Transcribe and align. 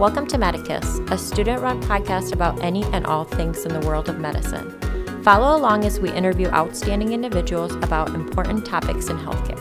Welcome 0.00 0.26
to 0.28 0.38
Medicus, 0.38 0.98
a 1.10 1.18
student 1.18 1.60
run 1.60 1.82
podcast 1.82 2.32
about 2.32 2.64
any 2.64 2.84
and 2.84 3.04
all 3.04 3.24
things 3.24 3.66
in 3.66 3.78
the 3.78 3.86
world 3.86 4.08
of 4.08 4.18
medicine. 4.18 4.80
Follow 5.22 5.54
along 5.54 5.84
as 5.84 6.00
we 6.00 6.10
interview 6.10 6.48
outstanding 6.48 7.12
individuals 7.12 7.74
about 7.74 8.14
important 8.14 8.64
topics 8.64 9.10
in 9.10 9.18
healthcare. 9.18 9.60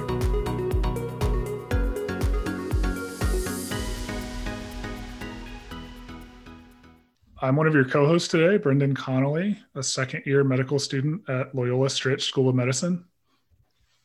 I'm 7.42 7.58
one 7.58 7.68
of 7.68 7.74
your 7.74 7.84
co 7.84 8.08
hosts 8.08 8.30
today, 8.30 8.56
Brendan 8.56 8.96
Connolly, 8.96 9.60
a 9.76 9.84
second 9.84 10.24
year 10.26 10.46
medical 10.46 10.80
student 10.80 11.22
at 11.30 11.54
Loyola 11.54 11.88
Stritch 11.88 12.22
School 12.22 12.48
of 12.48 12.56
Medicine. 12.56 13.04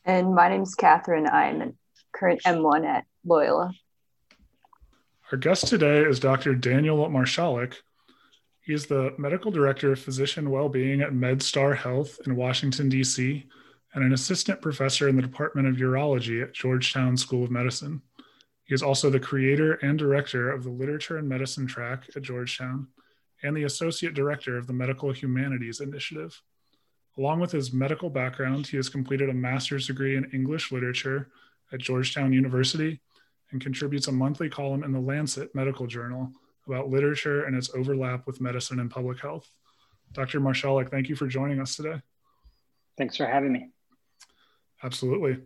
And 0.03 0.35
my 0.35 0.49
name 0.49 0.63
is 0.63 0.75
Catherine. 0.75 1.27
I'm 1.27 1.61
a 1.61 1.71
current 2.11 2.41
M1 2.43 2.85
at 2.85 3.05
Loyola. 3.23 3.71
Our 5.31 5.39
guest 5.39 5.67
today 5.67 6.03
is 6.03 6.19
Dr. 6.19 6.53
Daniel 6.53 6.97
Marchalik. 7.09 7.77
He 8.61 8.73
is 8.73 8.85
the 8.85 9.15
medical 9.17 9.49
director 9.49 9.91
of 9.91 9.99
physician 9.99 10.51
well-being 10.51 11.01
at 11.01 11.13
MedStar 11.13 11.75
Health 11.75 12.19
in 12.27 12.35
Washington, 12.35 12.89
D.C., 12.89 13.43
and 13.95 14.03
an 14.03 14.13
assistant 14.13 14.61
professor 14.61 15.09
in 15.09 15.15
the 15.15 15.23
Department 15.23 15.67
of 15.67 15.77
Urology 15.77 16.43
at 16.43 16.53
Georgetown 16.53 17.17
School 17.17 17.43
of 17.43 17.49
Medicine. 17.49 18.03
He 18.65 18.75
is 18.75 18.83
also 18.83 19.09
the 19.09 19.19
creator 19.19 19.73
and 19.81 19.97
director 19.97 20.51
of 20.51 20.63
the 20.63 20.69
Literature 20.69 21.17
and 21.17 21.27
Medicine 21.27 21.65
track 21.65 22.07
at 22.15 22.21
Georgetown 22.21 22.87
and 23.41 23.57
the 23.57 23.63
associate 23.63 24.13
director 24.13 24.59
of 24.59 24.67
the 24.67 24.73
Medical 24.73 25.11
Humanities 25.11 25.79
Initiative. 25.79 26.39
Along 27.17 27.39
with 27.39 27.51
his 27.51 27.73
medical 27.73 28.11
background, 28.11 28.67
he 28.67 28.77
has 28.77 28.89
completed 28.89 29.29
a 29.29 29.33
master's 29.33 29.87
degree 29.87 30.17
in 30.17 30.29
English 30.33 30.71
literature 30.71 31.29
at 31.73 31.79
Georgetown 31.79 32.31
University 32.31 33.01
and 33.55 33.61
contributes 33.61 34.09
a 34.09 34.11
monthly 34.11 34.49
column 34.49 34.83
in 34.83 34.91
the 34.91 34.99
Lancet 34.99 35.55
Medical 35.55 35.87
Journal 35.87 36.29
about 36.67 36.89
literature 36.89 37.45
and 37.45 37.55
its 37.55 37.73
overlap 37.73 38.27
with 38.27 38.41
medicine 38.41 38.81
and 38.81 38.91
public 38.91 39.21
health. 39.21 39.49
Dr. 40.11 40.41
Marchalik, 40.41 40.91
thank 40.91 41.07
you 41.07 41.15
for 41.15 41.25
joining 41.25 41.61
us 41.61 41.77
today. 41.77 42.01
Thanks 42.97 43.15
for 43.15 43.25
having 43.25 43.53
me. 43.53 43.69
Absolutely. 44.83 45.37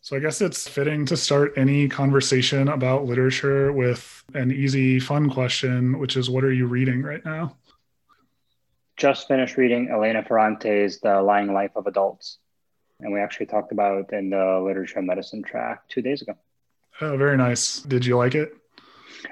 So, 0.00 0.16
I 0.16 0.20
guess 0.20 0.40
it's 0.40 0.66
fitting 0.66 1.04
to 1.06 1.16
start 1.16 1.52
any 1.58 1.88
conversation 1.88 2.68
about 2.68 3.04
literature 3.04 3.70
with 3.70 4.24
an 4.32 4.50
easy, 4.50 4.98
fun 4.98 5.28
question, 5.28 5.98
which 5.98 6.16
is 6.16 6.30
what 6.30 6.44
are 6.44 6.52
you 6.52 6.66
reading 6.66 7.02
right 7.02 7.22
now? 7.22 7.54
Just 8.96 9.28
finished 9.28 9.58
reading 9.58 9.90
Elena 9.90 10.22
Ferrante's 10.22 11.00
The 11.00 11.20
Lying 11.20 11.52
Life 11.52 11.72
of 11.76 11.86
Adults. 11.86 12.38
And 13.00 13.12
we 13.12 13.20
actually 13.20 13.46
talked 13.46 13.72
about 13.72 14.10
in 14.14 14.30
the 14.30 14.58
literature 14.64 15.00
and 15.00 15.06
medicine 15.06 15.42
track 15.42 15.86
two 15.88 16.00
days 16.00 16.22
ago. 16.22 16.34
Oh, 17.00 17.16
very 17.16 17.36
nice. 17.36 17.80
Did 17.80 18.04
you 18.04 18.16
like 18.16 18.34
it? 18.34 18.54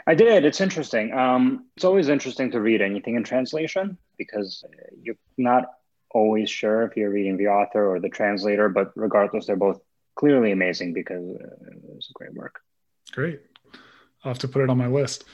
I 0.06 0.14
did. 0.14 0.44
It's 0.44 0.60
interesting. 0.60 1.12
Um, 1.12 1.66
it's 1.76 1.84
always 1.84 2.08
interesting 2.08 2.50
to 2.52 2.60
read 2.60 2.80
anything 2.80 3.16
in 3.16 3.24
translation 3.24 3.98
because 4.16 4.64
you're 5.02 5.16
not 5.36 5.64
always 6.10 6.48
sure 6.48 6.82
if 6.82 6.96
you're 6.96 7.10
reading 7.10 7.36
the 7.36 7.48
author 7.48 7.90
or 7.90 8.00
the 8.00 8.08
translator, 8.08 8.68
but 8.68 8.92
regardless, 8.96 9.46
they're 9.46 9.56
both 9.56 9.80
clearly 10.14 10.52
amazing 10.52 10.92
because 10.92 11.36
uh, 11.36 11.96
it's 11.96 12.10
a 12.10 12.12
great 12.14 12.34
work. 12.34 12.60
Great. 13.12 13.40
I'll 14.24 14.30
have 14.30 14.38
to 14.40 14.48
put 14.48 14.62
it 14.62 14.70
on 14.70 14.78
my 14.78 14.86
list. 14.86 15.24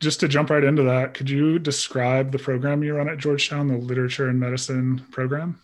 Just 0.00 0.20
to 0.20 0.28
jump 0.28 0.50
right 0.50 0.62
into 0.62 0.84
that, 0.84 1.14
could 1.14 1.28
you 1.28 1.58
describe 1.58 2.30
the 2.30 2.38
program 2.38 2.84
you 2.84 2.94
run 2.94 3.08
at 3.08 3.18
Georgetown, 3.18 3.66
the 3.66 3.76
Literature 3.76 4.28
and 4.28 4.38
Medicine 4.38 5.04
program? 5.10 5.60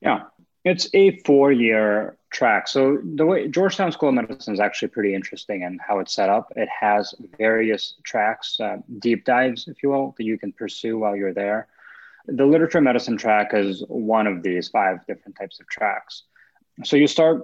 Yeah, 0.00 0.24
it's 0.64 0.88
a 0.94 1.18
four 1.18 1.52
year 1.52 2.16
track. 2.32 2.66
So 2.68 2.98
the 3.02 3.26
way 3.26 3.48
Georgetown 3.48 3.92
School 3.92 4.08
of 4.08 4.14
Medicine 4.14 4.54
is 4.54 4.60
actually 4.60 4.88
pretty 4.88 5.14
interesting 5.14 5.62
in 5.62 5.78
how 5.86 5.98
it's 5.98 6.12
set 6.12 6.30
up. 6.30 6.52
It 6.56 6.68
has 6.68 7.14
various 7.38 7.94
tracks, 8.02 8.58
uh, 8.58 8.78
deep 8.98 9.24
dives, 9.24 9.68
if 9.68 9.82
you 9.82 9.90
will, 9.90 10.14
that 10.16 10.24
you 10.24 10.38
can 10.38 10.52
pursue 10.52 10.98
while 10.98 11.14
you're 11.14 11.34
there. 11.34 11.68
The 12.26 12.46
literature 12.46 12.80
medicine 12.80 13.18
track 13.18 13.50
is 13.52 13.84
one 13.88 14.26
of 14.26 14.42
these 14.42 14.68
five 14.68 15.06
different 15.06 15.36
types 15.36 15.60
of 15.60 15.68
tracks. 15.68 16.22
So 16.82 16.96
you 16.96 17.06
start 17.06 17.42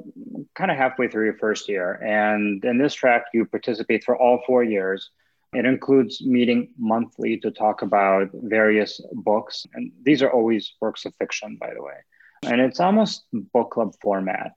kind 0.54 0.70
of 0.70 0.78
halfway 0.78 1.06
through 1.06 1.26
your 1.26 1.38
first 1.38 1.68
year, 1.68 1.92
and 2.02 2.64
in 2.64 2.78
this 2.78 2.94
track, 2.94 3.26
you 3.32 3.44
participate 3.44 4.02
for 4.02 4.16
all 4.16 4.42
four 4.44 4.64
years. 4.64 5.10
It 5.52 5.66
includes 5.66 6.24
meeting 6.24 6.70
monthly 6.78 7.36
to 7.38 7.50
talk 7.52 7.82
about 7.82 8.30
various 8.32 9.00
books, 9.12 9.66
and 9.74 9.92
these 10.02 10.22
are 10.22 10.32
always 10.32 10.72
works 10.80 11.04
of 11.04 11.14
fiction, 11.16 11.58
by 11.60 11.74
the 11.74 11.82
way 11.82 11.94
and 12.42 12.60
it's 12.60 12.80
almost 12.80 13.24
book 13.32 13.70
club 13.72 13.94
format. 14.00 14.52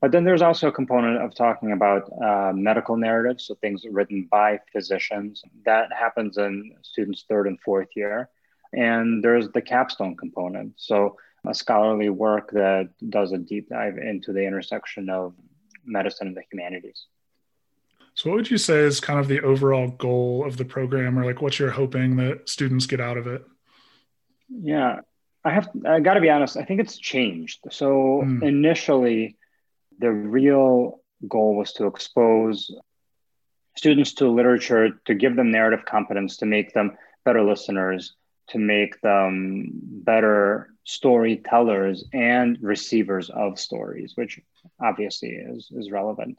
But 0.00 0.12
then 0.12 0.24
there's 0.24 0.42
also 0.42 0.68
a 0.68 0.72
component 0.72 1.22
of 1.22 1.34
talking 1.34 1.72
about 1.72 2.10
uh, 2.22 2.52
medical 2.54 2.96
narratives, 2.96 3.46
so 3.46 3.54
things 3.54 3.84
written 3.90 4.28
by 4.30 4.60
physicians. 4.72 5.42
That 5.64 5.92
happens 5.92 6.36
in 6.36 6.74
students' 6.82 7.24
third 7.28 7.46
and 7.46 7.58
fourth 7.60 7.88
year. 7.96 8.28
And 8.72 9.24
there's 9.24 9.48
the 9.50 9.62
capstone 9.62 10.16
component, 10.16 10.74
so 10.76 11.16
a 11.46 11.54
scholarly 11.54 12.08
work 12.08 12.50
that 12.50 12.90
does 13.08 13.32
a 13.32 13.38
deep 13.38 13.68
dive 13.70 13.96
into 13.96 14.32
the 14.32 14.44
intersection 14.44 15.08
of 15.08 15.34
medicine 15.84 16.28
and 16.28 16.36
the 16.36 16.42
humanities. 16.50 17.06
So, 18.14 18.30
what 18.30 18.36
would 18.36 18.50
you 18.50 18.58
say 18.58 18.80
is 18.80 18.98
kind 18.98 19.20
of 19.20 19.28
the 19.28 19.40
overall 19.40 19.88
goal 19.88 20.44
of 20.46 20.56
the 20.56 20.64
program, 20.64 21.18
or 21.18 21.24
like 21.24 21.40
what 21.40 21.58
you're 21.58 21.70
hoping 21.70 22.16
that 22.16 22.48
students 22.48 22.86
get 22.86 23.00
out 23.00 23.16
of 23.16 23.26
it? 23.26 23.44
Yeah, 24.48 25.00
I 25.46 25.50
have 25.52 25.70
I 25.86 26.00
got 26.00 26.14
to 26.14 26.20
be 26.20 26.28
honest. 26.28 26.56
I 26.56 26.64
think 26.64 26.80
it's 26.80 26.98
changed. 26.98 27.60
So 27.70 28.22
mm. 28.24 28.42
initially, 28.42 29.36
the 29.98 30.10
real 30.10 31.00
goal 31.28 31.54
was 31.56 31.72
to 31.74 31.86
expose 31.86 32.70
students 33.76 34.14
to 34.14 34.28
literature, 34.28 34.90
to 35.04 35.14
give 35.14 35.36
them 35.36 35.52
narrative 35.52 35.84
competence, 35.84 36.38
to 36.38 36.46
make 36.46 36.72
them 36.74 36.96
better 37.24 37.44
listeners, 37.44 38.14
to 38.48 38.58
make 38.58 39.00
them 39.02 39.70
better 39.72 40.72
storytellers 40.84 42.04
and 42.12 42.58
receivers 42.60 43.30
of 43.30 43.60
stories, 43.60 44.12
which 44.16 44.40
obviously 44.80 45.30
is 45.30 45.70
is 45.70 45.92
relevant. 45.92 46.38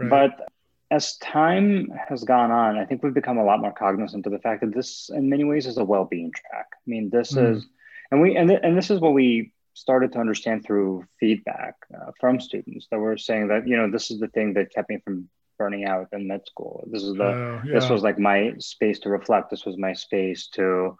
Right. 0.00 0.10
But 0.10 0.48
as 0.90 1.16
time 1.18 1.92
has 2.08 2.24
gone 2.24 2.50
on, 2.50 2.76
I 2.76 2.84
think 2.84 3.04
we've 3.04 3.14
become 3.14 3.38
a 3.38 3.44
lot 3.44 3.60
more 3.60 3.72
cognizant 3.72 4.26
of 4.26 4.32
the 4.32 4.40
fact 4.40 4.62
that 4.62 4.74
this, 4.74 5.08
in 5.08 5.28
many 5.30 5.44
ways, 5.44 5.66
is 5.68 5.76
a 5.76 5.84
well-being 5.84 6.32
track. 6.32 6.66
I 6.72 6.86
mean, 6.86 7.10
this 7.10 7.32
mm. 7.34 7.54
is 7.54 7.66
and 8.10 8.20
we 8.20 8.36
and, 8.36 8.48
th- 8.48 8.60
and 8.62 8.76
this 8.76 8.90
is 8.90 9.00
what 9.00 9.12
we 9.12 9.52
started 9.74 10.12
to 10.12 10.18
understand 10.18 10.64
through 10.64 11.04
feedback 11.18 11.74
uh, 11.94 12.10
from 12.18 12.40
students 12.40 12.88
that 12.90 12.98
were 12.98 13.16
saying 13.16 13.48
that 13.48 13.66
you 13.66 13.76
know 13.76 13.90
this 13.90 14.10
is 14.10 14.20
the 14.20 14.28
thing 14.28 14.54
that 14.54 14.72
kept 14.74 14.90
me 14.90 14.98
from 15.04 15.28
burning 15.58 15.84
out 15.84 16.08
in 16.12 16.26
med 16.26 16.46
school. 16.46 16.84
This 16.90 17.02
is 17.02 17.14
the 17.14 17.24
uh, 17.24 17.62
yeah. 17.64 17.74
this 17.74 17.88
was 17.88 18.02
like 18.02 18.18
my 18.18 18.54
space 18.58 18.98
to 19.00 19.10
reflect. 19.10 19.50
This 19.50 19.64
was 19.64 19.76
my 19.76 19.92
space 19.92 20.48
to 20.54 20.96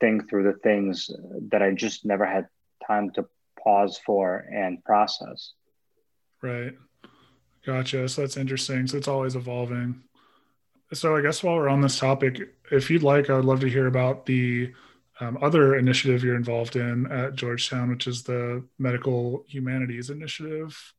think 0.00 0.28
through 0.28 0.44
the 0.44 0.58
things 0.58 1.10
that 1.50 1.62
i 1.62 1.72
just 1.72 2.04
never 2.04 2.26
had 2.26 2.46
time 2.86 3.10
to 3.10 3.26
pause 3.62 3.98
for 4.04 4.46
and 4.52 4.84
process. 4.84 5.52
Right. 6.42 6.74
Gotcha. 7.64 8.08
So 8.08 8.22
that's 8.22 8.36
interesting. 8.36 8.86
So 8.86 8.96
it's 8.96 9.08
always 9.08 9.34
evolving. 9.34 10.02
So 10.92 11.16
i 11.16 11.20
guess 11.20 11.42
while 11.42 11.56
we're 11.56 11.68
on 11.68 11.82
this 11.82 11.98
topic 11.98 12.54
if 12.70 12.90
you'd 12.90 13.02
like 13.02 13.28
i 13.28 13.34
would 13.34 13.44
love 13.44 13.60
to 13.60 13.68
hear 13.68 13.86
about 13.86 14.24
the 14.24 14.72
um, 15.20 15.38
other 15.42 15.76
initiative 15.76 16.22
you're 16.22 16.36
involved 16.36 16.76
in 16.76 17.10
at 17.10 17.34
Georgetown, 17.34 17.90
which 17.90 18.06
is 18.06 18.22
the 18.22 18.64
Medical 18.78 19.44
Humanities 19.48 20.10
Initiative. 20.10 20.94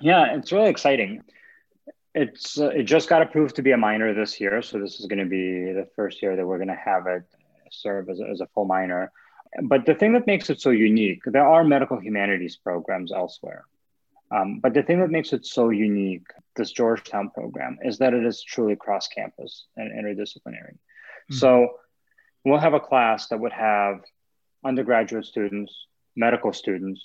Yeah, 0.00 0.34
it's 0.36 0.52
really 0.52 0.70
exciting. 0.70 1.22
It's 2.14 2.58
uh, 2.58 2.68
it 2.68 2.84
just 2.84 3.08
got 3.08 3.22
approved 3.22 3.56
to 3.56 3.62
be 3.62 3.72
a 3.72 3.76
minor 3.76 4.14
this 4.14 4.40
year, 4.40 4.62
so 4.62 4.78
this 4.78 5.00
is 5.00 5.06
going 5.06 5.18
to 5.18 5.26
be 5.26 5.72
the 5.72 5.88
first 5.96 6.22
year 6.22 6.36
that 6.36 6.46
we're 6.46 6.58
going 6.58 6.68
to 6.68 6.74
have 6.74 7.06
it 7.06 7.24
serve 7.70 8.08
as 8.10 8.20
a, 8.20 8.24
as 8.28 8.40
a 8.40 8.46
full 8.54 8.64
minor. 8.64 9.12
But 9.62 9.84
the 9.84 9.94
thing 9.94 10.14
that 10.14 10.26
makes 10.26 10.48
it 10.50 10.60
so 10.60 10.70
unique, 10.70 11.22
there 11.26 11.46
are 11.46 11.64
medical 11.64 11.98
humanities 11.98 12.56
programs 12.56 13.12
elsewhere. 13.12 13.64
Um, 14.30 14.60
but 14.60 14.72
the 14.72 14.82
thing 14.82 15.00
that 15.00 15.10
makes 15.10 15.34
it 15.34 15.44
so 15.44 15.68
unique, 15.68 16.26
this 16.56 16.72
Georgetown 16.72 17.30
program, 17.30 17.78
is 17.82 17.98
that 17.98 18.14
it 18.14 18.24
is 18.24 18.42
truly 18.42 18.76
cross 18.76 19.08
campus 19.08 19.66
and 19.76 19.92
interdisciplinary. 19.92 20.76
Mm-hmm. 20.76 21.34
So 21.34 21.74
we'll 22.44 22.58
have 22.58 22.74
a 22.74 22.80
class 22.80 23.28
that 23.28 23.40
would 23.40 23.52
have 23.52 24.00
undergraduate 24.64 25.26
students, 25.26 25.86
medical 26.16 26.52
students. 26.52 27.02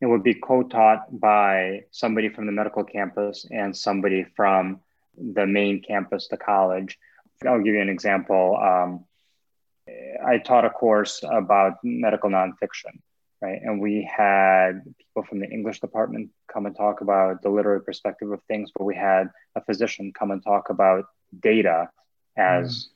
It 0.00 0.06
would 0.06 0.22
be 0.22 0.34
co-taught 0.34 1.18
by 1.18 1.84
somebody 1.90 2.28
from 2.28 2.46
the 2.46 2.52
medical 2.52 2.84
campus 2.84 3.46
and 3.50 3.76
somebody 3.76 4.24
from 4.36 4.80
the 5.16 5.46
main 5.46 5.82
campus, 5.82 6.28
the 6.28 6.36
college. 6.36 6.98
I'll 7.46 7.62
give 7.62 7.74
you 7.74 7.80
an 7.80 7.88
example. 7.88 8.58
Um, 8.60 9.04
I 10.26 10.38
taught 10.38 10.64
a 10.64 10.70
course 10.70 11.22
about 11.22 11.74
medical 11.82 12.30
nonfiction, 12.30 13.00
right? 13.40 13.60
And 13.62 13.80
we 13.80 14.08
had 14.10 14.82
people 14.98 15.22
from 15.22 15.40
the 15.40 15.48
English 15.48 15.80
department 15.80 16.30
come 16.52 16.66
and 16.66 16.76
talk 16.76 17.00
about 17.00 17.42
the 17.42 17.50
literary 17.50 17.82
perspective 17.82 18.30
of 18.30 18.42
things, 18.44 18.70
but 18.76 18.84
we 18.84 18.96
had 18.96 19.30
a 19.54 19.64
physician 19.64 20.12
come 20.18 20.30
and 20.30 20.42
talk 20.42 20.70
about 20.70 21.04
data 21.40 21.90
as 22.36 22.88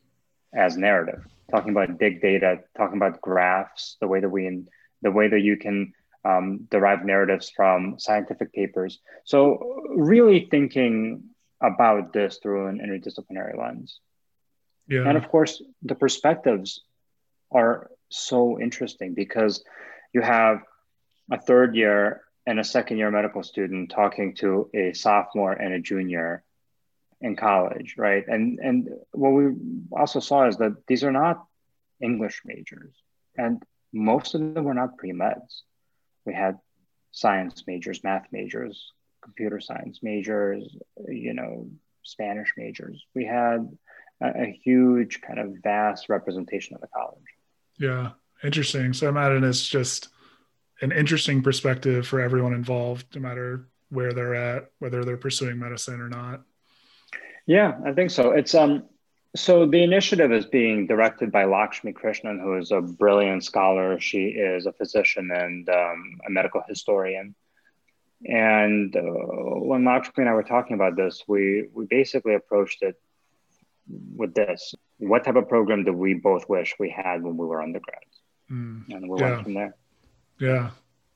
mm. 0.55 0.65
as 0.65 0.77
narrative 0.77 1.25
talking 1.51 1.71
about 1.71 1.99
big 1.99 2.21
data, 2.21 2.61
talking 2.77 2.97
about 2.97 3.21
graphs, 3.21 3.97
the 4.01 4.09
way 4.09 4.21
that 4.21 4.29
we, 4.29 4.47
in, 4.47 4.69
the 5.03 5.11
way 5.11 5.29
that 5.29 5.41
you 5.41 5.57
can 5.57 5.93
um, 6.25 6.67
derive 6.71 7.05
narratives 7.05 7.51
from 7.55 7.99
scientific 7.99 8.53
papers. 8.53 8.99
So 9.25 9.83
really 9.95 10.49
thinking 10.51 11.25
about 11.61 12.13
this 12.13 12.39
through 12.43 12.69
an 12.69 12.79
interdisciplinary 12.79 13.59
lens. 13.59 14.01
Yeah. 14.89 15.09
And 15.09 15.17
of 15.17 15.29
course, 15.29 15.63
the 15.83 15.95
perspectives 15.95 16.83
are 17.51 17.91
so 18.11 18.61
interesting 18.61 19.15
because 19.15 19.65
you 20.13 20.23
have 20.23 20.63
a 21.31 21.39
third 21.39 21.75
year 21.77 22.23
and 22.47 22.59
a 22.59 22.65
second 22.65 22.97
year 22.99 23.11
medical 23.11 23.43
student 23.43 23.91
talking 23.91 24.35
to 24.37 24.71
a 24.75 24.95
sophomore 24.95 25.53
and 25.53 25.75
a 25.75 25.81
junior 25.81 26.43
in 27.21 27.37
college, 27.37 27.95
right? 27.99 28.25
And 28.27 28.59
and 28.61 28.89
what 29.13 29.31
we 29.31 29.55
also 29.93 30.21
saw 30.21 30.47
is 30.47 30.57
that 30.59 30.87
these 30.87 31.05
are 31.05 31.13
not 31.13 31.45
English 32.01 32.43
majors, 32.45 32.95
and 33.37 33.63
most 33.93 34.35
of 34.35 34.41
them 34.55 34.65
were 34.65 34.75
not 34.75 34.97
pre 34.97 35.13
meds. 35.13 35.63
We 36.25 36.35
had 36.35 36.59
science 37.13 37.65
majors, 37.67 38.05
math 38.05 38.27
majors, 38.31 38.93
computer 39.23 39.61
science 39.61 40.01
majors, 40.03 40.77
you 41.09 41.35
know, 41.35 41.71
Spanish 42.03 42.53
majors. 42.57 43.05
We 43.15 43.25
had 43.25 43.69
a, 44.21 44.43
a 44.43 44.61
huge 44.63 45.21
kind 45.21 45.39
of 45.39 45.57
vast 45.63 46.09
representation 46.09 46.75
of 46.75 46.81
the 46.81 46.89
college. 46.89 47.25
Yeah, 47.79 48.11
interesting. 48.45 48.93
So 48.93 49.07
I 49.07 49.11
imagine 49.11 49.45
it's 49.45 49.67
just 49.67 50.09
an 50.81 50.93
interesting 50.93 51.43
perspective 51.43 52.07
for 52.07 52.21
everyone 52.21 52.55
involved, 52.55 53.15
no 53.15 53.21
matter 53.21 53.69
where 53.91 54.13
they're 54.13 54.35
at, 54.35 54.71
whether 54.79 55.05
they're 55.05 55.17
pursuing 55.17 55.59
medicine 55.59 56.01
or 56.01 56.09
not. 56.09 56.43
Yeah, 57.49 57.79
I 57.85 57.93
think 57.93 58.11
so. 58.11 58.33
It's 58.33 58.55
um 58.55 58.85
so 59.35 59.67
the 59.67 59.83
initiative 59.83 60.33
is 60.33 60.45
being 60.45 60.87
directed 60.87 61.33
by 61.33 61.47
Lakshmi 61.47 61.95
Krishnan, 61.95 62.39
who 62.43 62.59
is 62.59 62.71
a 62.73 62.83
brilliant 62.83 63.43
scholar. 63.43 63.99
She 63.99 64.27
is 64.27 64.67
a 64.67 64.73
physician 64.73 65.31
and 65.33 65.67
um, 65.69 66.21
a 66.27 66.31
medical 66.31 66.63
historian. 66.69 67.35
And 68.27 68.95
uh, 68.95 69.01
when 69.01 69.85
Lakshmi 69.87 70.25
and 70.25 70.29
I 70.29 70.35
were 70.35 70.43
talking 70.43 70.75
about 70.75 70.95
this, 70.95 71.25
we 71.27 71.69
we 71.73 71.87
basically 71.87 72.35
approached 72.35 72.83
it 72.83 73.01
with 74.15 74.35
this: 74.35 74.75
What 74.99 75.25
type 75.25 75.37
of 75.37 75.49
program 75.49 75.85
do 75.85 75.95
we 75.95 76.13
both 76.15 76.51
wish 76.51 76.75
we 76.79 76.91
had 76.91 77.23
when 77.23 77.39
we 77.39 77.47
were 77.47 77.63
undergrads? 77.63 78.15
Mm, 78.51 78.91
and 78.91 79.09
we 79.09 79.19
yeah. 79.19 79.31
went 79.31 79.43
from 79.43 79.55
there. 79.55 79.75
Yeah, 80.39 80.71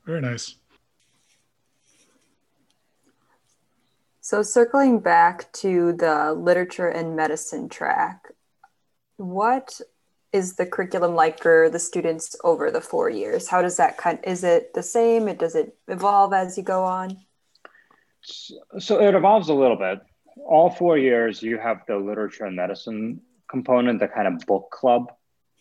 very 0.06 0.22
nice. 0.22 0.56
So, 4.24 4.42
circling 4.44 5.00
back 5.00 5.52
to 5.54 5.94
the 5.94 6.32
literature 6.32 6.86
and 6.86 7.16
medicine 7.16 7.68
track, 7.68 8.28
what 9.16 9.80
is 10.32 10.54
the 10.54 10.64
curriculum 10.64 11.16
like 11.16 11.42
for 11.42 11.68
the 11.68 11.80
students 11.80 12.36
over 12.44 12.70
the 12.70 12.80
four 12.80 13.10
years? 13.10 13.48
How 13.48 13.62
does 13.62 13.78
that 13.78 13.98
kind? 13.98 14.20
Is 14.22 14.44
it 14.44 14.74
the 14.74 14.82
same? 14.82 15.26
It 15.26 15.40
does 15.40 15.56
it 15.56 15.76
evolve 15.88 16.32
as 16.32 16.56
you 16.56 16.62
go 16.62 16.84
on? 16.84 17.18
So 18.78 19.00
it 19.00 19.16
evolves 19.16 19.48
a 19.48 19.54
little 19.54 19.76
bit. 19.76 19.98
All 20.36 20.70
four 20.70 20.96
years, 20.96 21.42
you 21.42 21.58
have 21.58 21.78
the 21.88 21.96
literature 21.96 22.44
and 22.44 22.54
medicine 22.54 23.22
component, 23.50 23.98
the 23.98 24.06
kind 24.06 24.28
of 24.28 24.46
book 24.46 24.70
club 24.70 25.12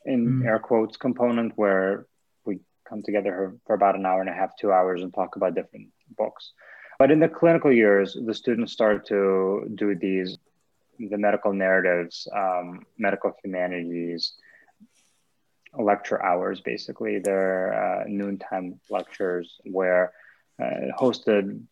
in 0.05 0.41
mm. 0.41 0.45
air 0.45 0.59
quotes 0.59 0.97
component, 0.97 1.53
where 1.55 2.05
we 2.45 2.59
come 2.87 3.01
together 3.01 3.55
for 3.65 3.73
about 3.73 3.95
an 3.95 4.05
hour 4.05 4.21
and 4.21 4.29
a 4.29 4.33
half, 4.33 4.55
two 4.55 4.71
hours, 4.71 5.01
and 5.01 5.11
talk 5.11 5.35
about 5.35 5.55
different 5.55 5.87
books. 6.15 6.53
But 7.01 7.09
in 7.09 7.19
the 7.19 7.27
clinical 7.27 7.71
years, 7.71 8.15
the 8.27 8.31
students 8.31 8.71
start 8.71 9.07
to 9.07 9.68
do 9.74 9.95
these, 9.95 10.38
the 11.00 11.18
medical 11.18 11.51
narratives, 11.51 12.27
um, 12.31 12.86
medical 12.95 13.33
humanities, 13.44 14.33
lecture 15.74 16.21
hours, 16.21 16.62
basically. 16.62 17.18
They're 17.18 17.74
uh, 17.74 18.03
noontime 18.07 18.80
lectures 18.92 19.59
where 19.63 20.13
uh, 20.62 20.94
hosted 20.95 21.63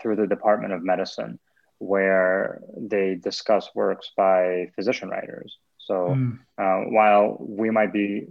through 0.00 0.16
the 0.16 0.26
Department 0.26 0.72
of 0.72 0.82
Medicine, 0.82 1.38
where 1.76 2.62
they 2.74 3.16
discuss 3.16 3.68
works 3.74 4.12
by 4.16 4.70
physician 4.76 5.10
writers. 5.10 5.58
So 5.76 5.94
mm. 6.16 6.38
uh, 6.56 6.88
while 6.88 7.36
we 7.38 7.68
might 7.68 7.92
be 7.92 8.28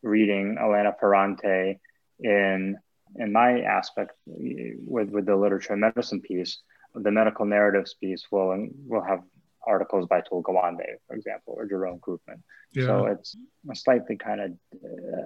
reading 0.00 0.56
Elena 0.58 0.96
Ferrante 0.98 1.78
in 2.20 2.78
in 3.16 3.32
my 3.32 3.60
aspect 3.60 4.12
with, 4.26 5.10
with 5.10 5.26
the 5.26 5.36
literature 5.36 5.72
and 5.72 5.80
medicine 5.80 6.20
piece, 6.20 6.58
the 6.94 7.10
medical 7.10 7.44
narratives 7.44 7.94
piece 7.94 8.24
will 8.30 8.68
will 8.86 9.02
have 9.02 9.22
articles 9.66 10.06
by 10.06 10.20
Atul 10.20 10.42
Gawande, 10.42 10.84
for 11.06 11.16
example, 11.16 11.54
or 11.56 11.66
Jerome 11.66 11.98
Groopman. 11.98 12.42
Yeah. 12.72 12.86
So 12.86 13.06
it's 13.06 13.36
a 13.70 13.74
slightly 13.74 14.16
kind 14.16 14.40
of 14.40 14.50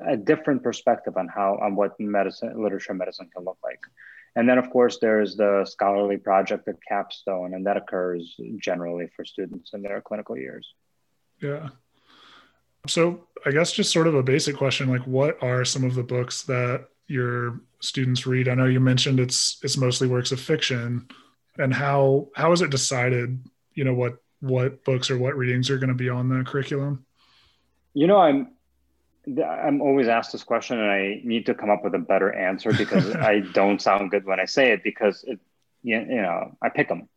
a 0.07 0.17
different 0.17 0.63
perspective 0.63 1.17
on 1.17 1.29
how 1.29 1.59
on 1.61 1.75
what 1.75 1.99
medicine 1.99 2.63
literature 2.63 2.93
and 2.93 2.99
medicine 2.99 3.29
can 3.35 3.45
look 3.45 3.59
like. 3.63 3.81
And 4.37 4.49
then 4.49 4.59
of 4.59 4.71
course 4.71 4.99
there's 5.01 5.37
the 5.37 5.65
scholarly 5.69 6.17
project 6.17 6.69
at 6.69 6.77
Capstone, 6.87 7.55
and 7.55 7.67
that 7.67 7.77
occurs 7.77 8.37
generally 8.59 9.09
for 9.15 9.25
students 9.25 9.73
in 9.75 9.83
their 9.83 10.01
clinical 10.01 10.37
years. 10.37 10.73
Yeah. 11.43 11.71
So 12.87 13.27
I 13.45 13.51
guess 13.51 13.73
just 13.73 13.93
sort 13.93 14.07
of 14.07 14.15
a 14.15 14.23
basic 14.23 14.57
question, 14.57 14.89
like 14.89 15.07
what 15.07 15.43
are 15.43 15.65
some 15.65 15.85
of 15.85 15.95
the 15.95 16.03
books 16.03 16.43
that 16.45 16.89
your 17.09 17.61
students 17.81 18.27
read? 18.27 18.49
I 18.49 18.55
know 18.55 18.67
you 18.67 18.81
mentioned 18.81 19.19
it's 19.19 19.59
it's 19.63 19.77
mostly 19.77 20.07
works 20.07 20.31
of 20.31 20.41
fiction, 20.41 21.09
and 21.59 21.75
how 21.75 22.29
how 22.37 22.53
is 22.53 22.63
it 22.63 22.71
decided? 22.71 23.43
You 23.75 23.85
know 23.85 23.95
what 23.95 24.19
what 24.41 24.85
books 24.85 25.11
or 25.11 25.19
what 25.19 25.37
readings 25.37 25.71
are 25.71 25.79
going 25.79 25.89
to 25.89 25.95
be 25.95 26.09
on 26.09 26.29
the 26.29 26.45
curriculum? 26.45 27.05
You 27.95 28.07
know, 28.07 28.19
I'm 28.19 28.53
I'm 29.45 29.81
always 29.81 30.09
asked 30.09 30.33
this 30.33 30.45
question, 30.45 30.79
and 30.79 30.91
I 30.91 31.21
need 31.25 31.47
to 31.47 31.55
come 31.55 31.71
up 31.71 31.83
with 31.83 31.95
a 31.95 31.99
better 31.99 32.33
answer 32.33 32.73
because 32.73 33.11
I 33.15 33.41
don't 33.41 33.83
sound 33.83 34.11
good 34.11 34.25
when 34.25 34.41
I 34.41 34.45
say 34.45 34.73
it 34.73 34.83
because 34.85 35.25
it, 35.27 35.41
you, 35.83 35.99
you 35.99 36.23
know 36.23 36.57
I 36.63 36.69
pick 36.69 36.89
them, 36.89 37.09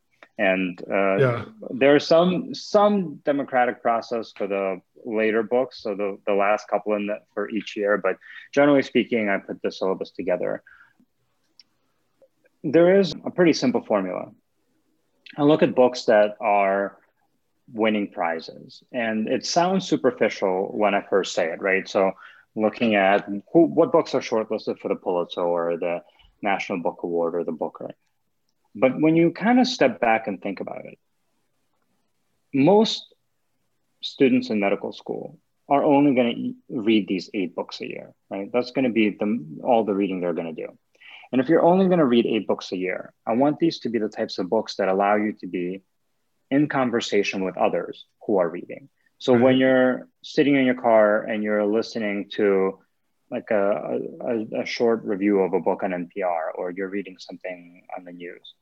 and 0.41 0.81
uh, 0.89 1.17
yeah. 1.17 1.45
there's 1.69 2.05
some 2.07 2.53
some 2.55 3.21
democratic 3.23 3.81
process 3.81 4.33
for 4.35 4.47
the 4.47 4.81
later 5.05 5.43
books, 5.43 5.83
so 5.83 5.95
the 5.95 6.17
the 6.25 6.33
last 6.33 6.67
couple 6.67 6.95
in 6.95 7.07
the, 7.07 7.17
for 7.33 7.49
each 7.49 7.77
year. 7.77 7.97
But 7.97 8.15
generally 8.51 8.81
speaking, 8.81 9.29
I 9.29 9.37
put 9.37 9.61
the 9.61 9.71
syllabus 9.71 10.11
together. 10.11 10.63
There 12.63 12.99
is 12.99 13.13
a 13.25 13.29
pretty 13.29 13.53
simple 13.53 13.83
formula. 13.83 14.31
I 15.37 15.43
look 15.43 15.61
at 15.61 15.75
books 15.75 16.05
that 16.05 16.37
are 16.41 16.97
winning 17.71 18.07
prizes, 18.11 18.83
and 18.91 19.27
it 19.27 19.45
sounds 19.45 19.87
superficial 19.87 20.71
when 20.73 20.95
I 20.95 21.01
first 21.07 21.35
say 21.35 21.51
it, 21.53 21.61
right? 21.61 21.87
So 21.87 22.13
looking 22.55 22.95
at 22.95 23.29
who, 23.53 23.65
what 23.65 23.91
books 23.91 24.15
are 24.15 24.21
shortlisted 24.21 24.79
for 24.79 24.89
the 24.89 24.95
Pulitzer 24.95 25.41
or 25.41 25.77
the 25.77 26.01
National 26.41 26.79
Book 26.79 26.99
Award 27.03 27.35
or 27.35 27.43
the 27.43 27.51
Booker 27.51 27.91
but 28.75 28.99
when 28.99 29.15
you 29.15 29.31
kind 29.31 29.59
of 29.59 29.67
step 29.67 29.99
back 29.99 30.27
and 30.27 30.41
think 30.41 30.59
about 30.59 30.85
it, 30.85 30.97
most 32.53 33.13
students 34.01 34.49
in 34.49 34.59
medical 34.59 34.91
school 34.91 35.37
are 35.69 35.83
only 35.83 36.13
going 36.13 36.55
to 36.69 36.81
read 36.81 37.07
these 37.07 37.29
eight 37.33 37.55
books 37.55 37.79
a 37.81 37.87
year, 37.87 38.13
right? 38.29 38.49
That's 38.51 38.71
going 38.71 38.85
to 38.85 38.91
be 38.91 39.11
the, 39.11 39.45
all 39.63 39.85
the 39.85 39.93
reading 39.93 40.19
they're 40.19 40.33
going 40.33 40.53
to 40.53 40.67
do. 40.67 40.77
And 41.31 41.39
if 41.39 41.47
you're 41.47 41.63
only 41.63 41.85
going 41.85 41.99
to 41.99 42.05
read 42.05 42.25
eight 42.25 42.45
books 42.45 42.71
a 42.73 42.77
year, 42.77 43.13
I 43.25 43.33
want 43.33 43.59
these 43.59 43.79
to 43.79 43.89
be 43.89 43.99
the 43.99 44.09
types 44.09 44.37
of 44.37 44.49
books 44.49 44.75
that 44.75 44.89
allow 44.89 45.15
you 45.15 45.33
to 45.39 45.47
be 45.47 45.81
in 46.49 46.67
conversation 46.67 47.45
with 47.45 47.57
others 47.57 48.05
who 48.25 48.37
are 48.37 48.49
reading. 48.49 48.89
So 49.17 49.33
right. 49.33 49.41
when 49.41 49.57
you're 49.57 50.09
sitting 50.23 50.55
in 50.55 50.65
your 50.65 50.81
car 50.81 51.23
and 51.23 51.41
you're 51.41 51.65
listening 51.65 52.29
to 52.31 52.79
like 53.31 53.49
a, 53.49 53.99
a, 54.21 54.61
a, 54.61 54.65
short 54.65 55.03
review 55.05 55.39
of 55.39 55.53
a 55.53 55.59
book 55.59 55.83
on 55.83 55.91
NPR 55.91 56.49
or 56.55 56.71
you're 56.71 56.89
reading 56.89 57.15
something 57.17 57.81
on 57.97 58.03
the 58.03 58.11
news, 58.11 58.53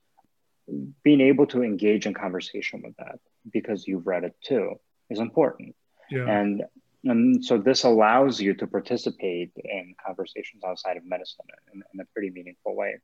being 1.03 1.21
able 1.21 1.47
to 1.47 1.63
engage 1.63 2.05
in 2.05 2.13
conversation 2.13 2.83
with 2.83 2.95
that 2.97 3.19
because 3.51 3.88
you've 3.88 4.05
read 4.05 4.23
it 4.23 4.35
too 4.43 4.79
is 5.09 5.19
important. 5.19 5.75
Yeah. 6.11 6.27
And 6.27 6.63
and 7.03 7.43
so 7.43 7.57
this 7.57 7.83
allows 7.83 8.41
you 8.41 8.53
to 8.55 8.67
participate 8.67 9.51
in 9.55 9.95
conversations 10.05 10.63
outside 10.65 10.97
of 10.97 11.05
medicine 11.05 11.45
in, 11.73 11.81
in 11.93 11.99
a 12.01 12.05
pretty 12.13 12.29
meaningful 12.29 12.75
way. 12.75 12.95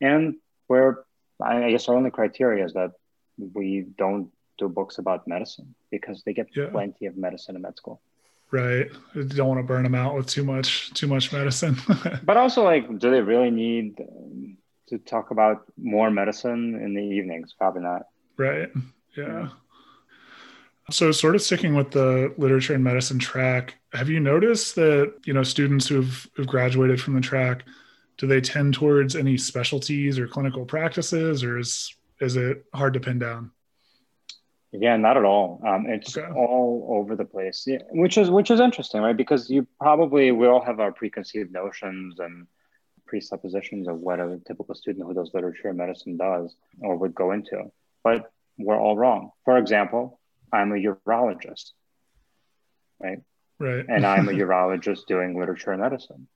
And 0.00 0.36
where 0.68 1.04
I 1.40 1.70
guess 1.70 1.88
our 1.88 1.96
only 1.96 2.10
criteria 2.10 2.64
is 2.64 2.72
that 2.72 2.92
we 3.38 3.84
don't 3.96 4.30
do 4.58 4.68
books 4.68 4.98
about 4.98 5.28
medicine 5.28 5.74
because 5.90 6.22
they 6.24 6.32
get 6.32 6.48
yeah. 6.56 6.70
plenty 6.70 7.06
of 7.06 7.16
medicine 7.16 7.56
in 7.56 7.62
med 7.62 7.76
school. 7.76 8.00
Right. 8.52 8.90
You 9.14 9.24
don't 9.24 9.48
want 9.48 9.60
to 9.60 9.64
burn 9.64 9.82
them 9.82 9.94
out 9.94 10.14
with 10.14 10.26
too 10.26 10.44
much 10.44 10.92
too 10.92 11.06
much 11.06 11.32
medicine. 11.32 11.76
but 12.22 12.36
also 12.36 12.62
like 12.62 12.86
do 12.98 13.10
they 13.10 13.22
really 13.22 13.50
need 13.50 13.98
um, 14.00 14.58
to 14.92 14.98
talk 14.98 15.30
about 15.30 15.64
more 15.78 16.10
medicine 16.10 16.74
in 16.74 16.94
the 16.94 17.00
evenings. 17.00 17.54
Probably 17.58 17.82
not. 17.82 18.02
Right. 18.36 18.68
Yeah. 19.16 19.48
So, 20.90 21.12
sort 21.12 21.34
of 21.34 21.42
sticking 21.42 21.74
with 21.74 21.92
the 21.92 22.34
literature 22.36 22.74
and 22.74 22.84
medicine 22.84 23.18
track, 23.18 23.76
have 23.92 24.10
you 24.10 24.20
noticed 24.20 24.74
that 24.74 25.14
you 25.24 25.32
know 25.32 25.42
students 25.42 25.88
who've, 25.88 26.28
who've 26.34 26.46
graduated 26.46 27.00
from 27.00 27.14
the 27.14 27.20
track, 27.20 27.64
do 28.18 28.26
they 28.26 28.40
tend 28.40 28.74
towards 28.74 29.16
any 29.16 29.38
specialties 29.38 30.18
or 30.18 30.26
clinical 30.28 30.66
practices, 30.66 31.42
or 31.42 31.58
is 31.58 31.94
is 32.20 32.36
it 32.36 32.64
hard 32.74 32.94
to 32.94 33.00
pin 33.00 33.18
down? 33.18 33.50
Yeah, 34.72 34.96
not 34.96 35.18
at 35.18 35.24
all. 35.24 35.60
Um, 35.66 35.86
it's 35.86 36.16
okay. 36.16 36.32
all 36.32 36.86
over 36.88 37.14
the 37.14 37.26
place, 37.26 37.64
yeah, 37.66 37.78
which 37.90 38.16
is 38.16 38.30
which 38.30 38.50
is 38.50 38.58
interesting, 38.58 39.02
right? 39.02 39.16
Because 39.16 39.50
you 39.50 39.66
probably 39.78 40.32
we 40.32 40.46
all 40.46 40.62
have 40.64 40.80
our 40.80 40.92
preconceived 40.92 41.52
notions 41.52 42.18
and 42.18 42.46
presuppositions 43.06 43.86
of 43.86 43.98
what 43.98 44.18
a 44.18 44.40
typical 44.46 44.74
student 44.74 45.06
who 45.06 45.12
does 45.12 45.30
literature 45.34 45.68
and 45.68 45.76
medicine 45.76 46.16
does 46.16 46.56
or 46.80 46.96
would 46.96 47.14
go 47.14 47.32
into. 47.32 47.70
But 48.02 48.32
we're 48.58 48.80
all 48.80 48.96
wrong. 48.96 49.32
For 49.44 49.58
example, 49.58 50.18
I'm 50.50 50.72
a 50.72 50.76
urologist. 50.76 51.72
right? 52.98 53.18
Right. 53.58 53.84
and 53.88 54.06
I'm 54.06 54.28
a 54.28 54.32
urologist 54.44 55.06
doing 55.06 55.38
literature 55.38 55.72
and 55.72 55.82
medicine. 55.82 56.26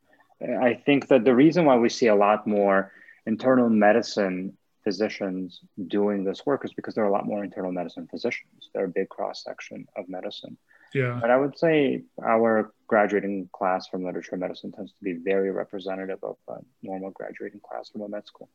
I 0.43 0.75
think 0.75 1.09
that 1.09 1.25
the 1.25 1.35
reason 1.35 1.65
why 1.65 1.77
we 1.77 1.89
see 1.89 2.09
a 2.09 2.15
lot 2.15 2.47
more 2.47 2.93
internal 3.25 3.71
medicine 3.71 4.57
physicians 4.87 5.63
doing 5.89 6.23
this 6.23 6.47
work 6.47 6.65
is 6.65 6.73
because 6.73 6.95
there 6.95 7.03
are 7.03 7.09
a 7.09 7.13
lot 7.13 7.27
more 7.27 7.43
internal 7.43 7.73
medicine 7.73 8.07
physicians. 8.09 8.71
They're 8.73 8.85
a 8.85 8.89
big 8.89 9.09
cross 9.09 9.43
section 9.43 9.85
of 9.97 10.09
medicine. 10.09 10.57
Yeah. 10.95 11.19
But 11.21 11.33
I 11.33 11.37
would 11.37 11.59
say 11.59 12.05
our 12.25 12.73
graduating 12.87 13.51
class 13.53 13.89
from 13.89 14.05
literature 14.05 14.37
medicine 14.37 14.71
tends 14.71 14.93
to 14.93 15.03
be 15.03 15.15
very 15.15 15.51
representative 15.51 16.21
of 16.23 16.37
a 16.47 16.59
normal 16.85 17.11
graduating 17.11 17.61
class 17.69 17.91
from 17.91 18.03
a 18.03 18.09
med 18.09 18.29
school. 18.29 18.49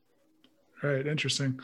Right. 0.82 1.06
Interesting. 1.06 1.60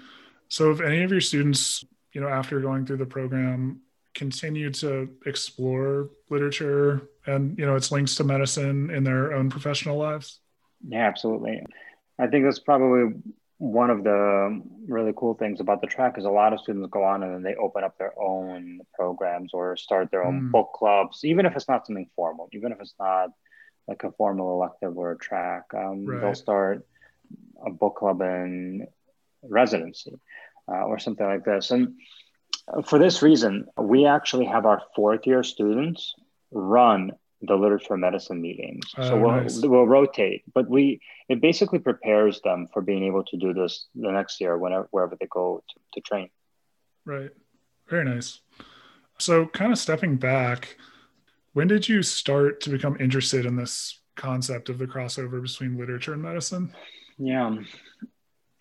So, 0.49 0.71
if 0.71 0.81
any 0.81 1.01
of 1.01 1.11
your 1.11 1.21
students, 1.21 1.85
you 2.11 2.19
know, 2.19 2.27
after 2.27 2.59
going 2.59 2.85
through 2.85 2.97
the 2.97 3.05
program, 3.05 3.79
continue 4.15 4.69
to 4.71 5.09
explore 5.25 6.09
literature 6.29 7.07
and 7.25 7.57
you 7.57 7.65
know 7.65 7.75
its 7.75 7.91
links 7.91 8.15
to 8.15 8.23
medicine 8.25 8.89
in 8.89 9.05
their 9.05 9.33
own 9.33 9.49
professional 9.49 9.97
lives? 9.97 10.41
Yeah, 10.85 11.07
absolutely. 11.07 11.63
I 12.19 12.27
think 12.27 12.43
that's 12.43 12.59
probably 12.59 13.19
one 13.59 13.89
of 13.89 14.03
the 14.03 14.61
really 14.87 15.13
cool 15.15 15.33
things 15.33 15.59
about 15.59 15.81
the 15.81 15.87
track 15.87 16.17
is 16.17 16.25
a 16.25 16.29
lot 16.29 16.53
of 16.53 16.59
students 16.59 16.89
go 16.91 17.03
on 17.03 17.23
and 17.23 17.33
then 17.33 17.43
they 17.43 17.55
open 17.55 17.83
up 17.83 17.97
their 17.97 18.13
own 18.19 18.79
programs 18.93 19.51
or 19.53 19.75
start 19.75 20.11
their 20.11 20.23
own 20.23 20.41
mm. 20.41 20.51
book 20.51 20.71
clubs, 20.75 21.21
even 21.23 21.45
if 21.45 21.55
it's 21.55 21.67
not 21.67 21.85
something 21.85 22.07
formal, 22.15 22.49
even 22.53 22.71
if 22.71 22.79
it's 22.79 22.93
not 22.99 23.31
like 23.87 24.03
a 24.03 24.11
formal 24.11 24.53
elective 24.53 24.95
or 24.97 25.11
a 25.11 25.17
track. 25.17 25.63
Um, 25.73 26.05
right. 26.05 26.21
They'll 26.21 26.35
start 26.35 26.85
a 27.65 27.71
book 27.71 27.95
club 27.95 28.21
in 28.21 28.87
residency 29.41 30.19
uh, 30.67 30.83
or 30.83 30.99
something 30.99 31.25
like 31.25 31.43
this. 31.43 31.71
And 31.71 31.95
for 32.85 32.99
this 32.99 33.23
reason, 33.23 33.67
we 33.77 34.05
actually 34.05 34.45
have 34.45 34.65
our 34.65 34.83
fourth 34.95 35.25
year 35.25 35.41
students 35.41 36.13
run 36.51 37.13
the 37.41 37.55
literature 37.55 37.97
medicine 37.97 38.41
meetings. 38.41 38.85
Oh, 38.97 39.09
so 39.09 39.19
we'll, 39.19 39.31
nice. 39.31 39.61
we'll 39.61 39.87
rotate, 39.87 40.43
but 40.53 40.69
we 40.69 41.01
it 41.29 41.41
basically 41.41 41.79
prepares 41.79 42.41
them 42.41 42.67
for 42.73 42.81
being 42.81 43.03
able 43.03 43.23
to 43.25 43.37
do 43.37 43.53
this 43.53 43.87
the 43.95 44.11
next 44.11 44.41
year 44.41 44.57
whenever 44.57 44.87
wherever 44.91 45.15
they 45.19 45.27
go 45.27 45.63
to, 45.69 45.79
to 45.93 46.01
train. 46.01 46.29
Right. 47.05 47.29
Very 47.89 48.05
nice. 48.05 48.41
So 49.19 49.45
kind 49.47 49.71
of 49.71 49.77
stepping 49.77 50.17
back, 50.17 50.77
when 51.53 51.67
did 51.67 51.87
you 51.87 52.03
start 52.03 52.59
to 52.61 52.69
become 52.69 52.97
interested 52.99 53.45
in 53.45 53.55
this 53.55 54.01
concept 54.15 54.69
of 54.69 54.77
the 54.77 54.87
crossover 54.87 55.41
between 55.41 55.77
literature 55.77 56.13
and 56.13 56.21
medicine? 56.21 56.73
Yeah. 57.17 57.55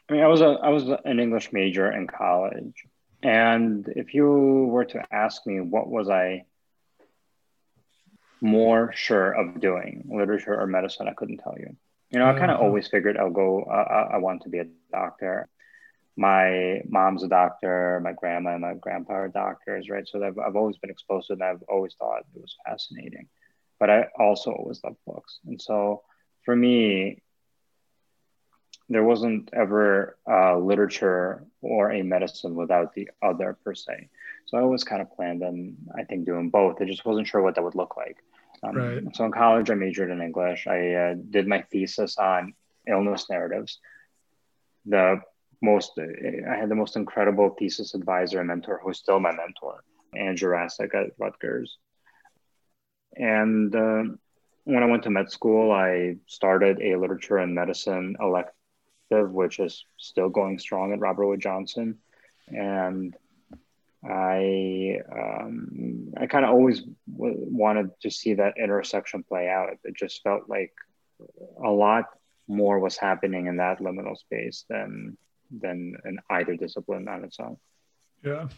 I 0.09 0.13
mean, 0.13 0.23
I 0.23 0.29
was 0.29 0.41
a 0.41 0.59
I 0.63 0.69
was 0.69 0.85
an 1.05 1.19
English 1.19 1.53
major 1.53 1.91
in 1.91 2.07
college. 2.07 2.85
And 3.23 3.89
if 3.97 4.15
you 4.15 4.67
were 4.71 4.85
to 4.85 5.03
ask 5.11 5.47
me 5.47 5.61
what 5.61 5.89
was 5.89 6.09
I 6.09 6.45
more 8.47 8.93
sure 8.95 9.33
of 9.33 9.61
doing 9.61 10.05
literature 10.09 10.59
or 10.59 10.67
medicine, 10.67 11.09
I 11.09 11.15
couldn't 11.15 11.39
tell 11.39 11.57
you. 11.59 11.77
You 12.11 12.21
know, 12.21 12.29
I 12.29 12.33
kind 12.33 12.51
of 12.51 12.57
uh-huh. 12.57 12.65
always 12.65 12.89
figured 12.89 13.17
I'll 13.17 13.31
go, 13.31 13.63
uh, 13.65 14.09
I 14.13 14.19
want 14.19 14.43
to 14.43 14.49
be 14.49 14.59
a 14.59 14.67
doctor. 14.93 15.49
My 16.17 16.81
mom's 16.89 17.25
a 17.25 17.29
doctor, 17.29 18.01
my 18.03 18.13
grandma 18.13 18.53
and 18.53 18.63
my 18.63 18.75
grandpa 18.75 19.15
are 19.15 19.29
doctors, 19.29 19.91
right? 19.91 20.07
So 20.09 20.25
I've, 20.25 20.39
I've 20.39 20.57
always 20.57 20.79
been 20.79 20.91
exposed 20.91 21.27
to 21.27 21.35
it 21.35 21.41
and 21.41 21.45
I've 21.45 21.63
always 21.69 21.95
thought 21.99 22.25
it 22.35 22.41
was 22.41 22.57
fascinating. 22.65 23.29
But 23.79 23.91
I 23.91 24.07
also 24.19 24.53
always 24.53 24.83
loved 24.83 24.97
books. 25.07 25.41
And 25.45 25.61
so 25.61 26.03
for 26.45 26.57
me, 26.57 27.23
there 28.89 29.05
wasn't 29.05 29.51
ever 29.53 30.17
a 30.27 30.57
literature 30.57 31.45
or 31.61 31.91
a 31.91 32.03
medicine 32.03 32.55
without 32.55 32.95
the 32.95 33.11
other 33.21 33.59
per 33.65 33.75
se. 33.75 34.09
So 34.47 34.57
I 34.57 34.61
always 34.61 34.85
kind 34.85 35.03
of 35.03 35.13
planned 35.13 35.43
on, 35.43 35.77
I 35.95 36.05
think, 36.05 36.25
doing 36.25 36.51
both. 36.51 36.81
I 36.81 36.85
just 36.85 37.05
wasn't 37.05 37.27
sure 37.27 37.43
what 37.43 37.57
that 37.57 37.65
would 37.65 37.75
look 37.75 37.97
like. 37.97 38.19
Um, 38.63 38.77
right. 38.77 39.03
So 39.15 39.25
in 39.25 39.33
college, 39.33 39.71
I 39.71 39.75
majored 39.75 40.11
in 40.11 40.23
English. 40.23 40.67
I 40.67 40.93
uh, 40.93 41.15
did 41.31 41.47
my 41.47 41.63
thesis 41.63 42.19
on 42.19 42.55
illness 42.89 43.29
narratives. 43.29 43.79
The 44.87 45.21
most, 45.63 45.93
I 45.99 46.55
had 46.55 46.69
the 46.69 46.75
most 46.75 46.97
incredible 46.97 47.51
thesis 47.59 47.95
advisor 47.95 48.39
and 48.41 48.49
mentor 48.49 48.81
who's 48.83 48.99
still 48.99 49.21
my 49.21 49.33
mentor, 49.33 49.83
Andrew 50.17 50.53
Rasek 50.53 50.95
at 50.95 51.13
Rutgers. 51.19 51.79
And 53.17 53.75
uh, 53.75 54.05
when 54.65 54.83
I 54.83 54.87
went 54.87 55.05
to 55.05 55.11
med 55.11 55.31
school, 55.31 55.73
I 55.73 56.17
started 56.27 56.81
a 56.81 56.97
literature 56.97 57.39
and 57.39 57.55
medicine 57.55 58.17
elective, 58.21 59.31
which 59.31 59.59
is 59.59 59.85
still 59.97 60.29
going 60.29 60.59
strong 60.59 60.93
at 60.93 61.01
Robert 61.01 61.27
Wood 61.27 61.41
Johnson. 61.41 61.99
And 62.49 63.17
I 64.09 65.01
um, 65.13 66.13
I 66.17 66.27
kind 66.27 66.45
of 66.45 66.53
always 66.53 66.81
w- 66.81 67.47
wanted 67.49 67.91
to 68.03 68.11
see 68.11 68.35
that 68.35 68.55
intersection 68.59 69.23
play 69.23 69.49
out. 69.49 69.71
It 69.85 69.95
just 69.97 70.23
felt 70.23 70.49
like 70.49 70.73
a 71.65 71.71
lot 71.71 72.05
more 72.49 72.79
was 72.79 72.97
happening 72.97 73.47
in 73.47 73.57
that 73.57 73.81
liminal 73.81 74.17
space 74.17 74.65
than 74.69 75.17
than 75.51 75.97
in 76.05 76.19
either 76.31 76.57
discipline 76.57 77.09
on 77.09 77.25
its 77.25 77.39
own. 77.41 77.57
Yeah. 78.25 78.49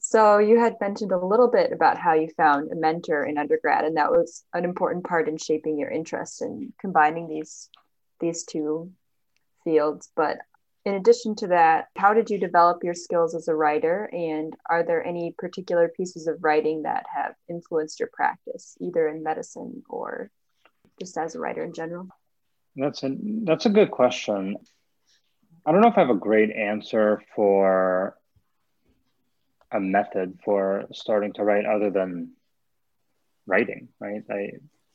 So 0.00 0.38
you 0.38 0.58
had 0.58 0.76
mentioned 0.80 1.12
a 1.12 1.24
little 1.24 1.48
bit 1.48 1.72
about 1.72 1.98
how 1.98 2.14
you 2.14 2.28
found 2.36 2.72
a 2.72 2.74
mentor 2.74 3.24
in 3.24 3.38
undergrad, 3.38 3.84
and 3.84 3.96
that 3.96 4.10
was 4.10 4.44
an 4.54 4.64
important 4.64 5.04
part 5.04 5.28
in 5.28 5.36
shaping 5.36 5.78
your 5.78 5.90
interest 5.90 6.42
in 6.42 6.72
combining 6.80 7.28
these 7.28 7.68
these 8.18 8.44
two 8.44 8.92
fields. 9.64 10.10
But 10.16 10.38
in 10.84 10.94
addition 10.94 11.34
to 11.36 11.48
that, 11.48 11.88
how 11.96 12.14
did 12.14 12.30
you 12.30 12.38
develop 12.38 12.82
your 12.82 12.94
skills 12.94 13.34
as 13.34 13.48
a 13.48 13.54
writer? 13.54 14.08
And 14.12 14.54
are 14.68 14.82
there 14.82 15.04
any 15.04 15.34
particular 15.36 15.88
pieces 15.88 16.26
of 16.26 16.42
writing 16.42 16.82
that 16.82 17.04
have 17.14 17.34
influenced 17.48 18.00
your 18.00 18.08
practice, 18.12 18.76
either 18.80 19.08
in 19.08 19.22
medicine 19.22 19.82
or 19.88 20.30
just 20.98 21.18
as 21.18 21.34
a 21.34 21.40
writer 21.40 21.62
in 21.64 21.74
general? 21.74 22.08
That's 22.76 23.02
a 23.02 23.14
that's 23.44 23.66
a 23.66 23.70
good 23.70 23.90
question. 23.90 24.56
I 25.66 25.72
don't 25.72 25.82
know 25.82 25.88
if 25.88 25.98
I 25.98 26.00
have 26.00 26.10
a 26.10 26.14
great 26.14 26.50
answer 26.50 27.22
for 27.34 28.16
a 29.70 29.80
method 29.80 30.38
for 30.44 30.86
starting 30.92 31.34
to 31.34 31.44
write 31.44 31.66
other 31.66 31.90
than 31.90 32.32
writing, 33.46 33.88
right? 33.98 34.22
I 34.30 34.52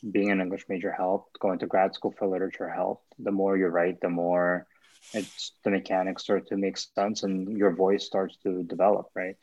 being 0.09 0.31
an 0.31 0.41
English 0.41 0.65
major 0.67 0.91
helped, 0.91 1.39
going 1.39 1.59
to 1.59 1.67
grad 1.67 1.93
school 1.93 2.13
for 2.17 2.27
literature 2.27 2.69
helped. 2.69 3.05
The 3.19 3.31
more 3.31 3.57
you 3.57 3.67
write, 3.67 4.01
the 4.01 4.09
more 4.09 4.67
it's 5.13 5.51
the 5.63 5.71
mechanics 5.71 6.24
start 6.24 6.47
to 6.47 6.57
make 6.57 6.77
sense 6.77 7.24
and 7.24 7.57
your 7.57 7.75
voice 7.75 8.05
starts 8.05 8.38
to 8.43 8.63
develop, 8.63 9.07
right? 9.15 9.35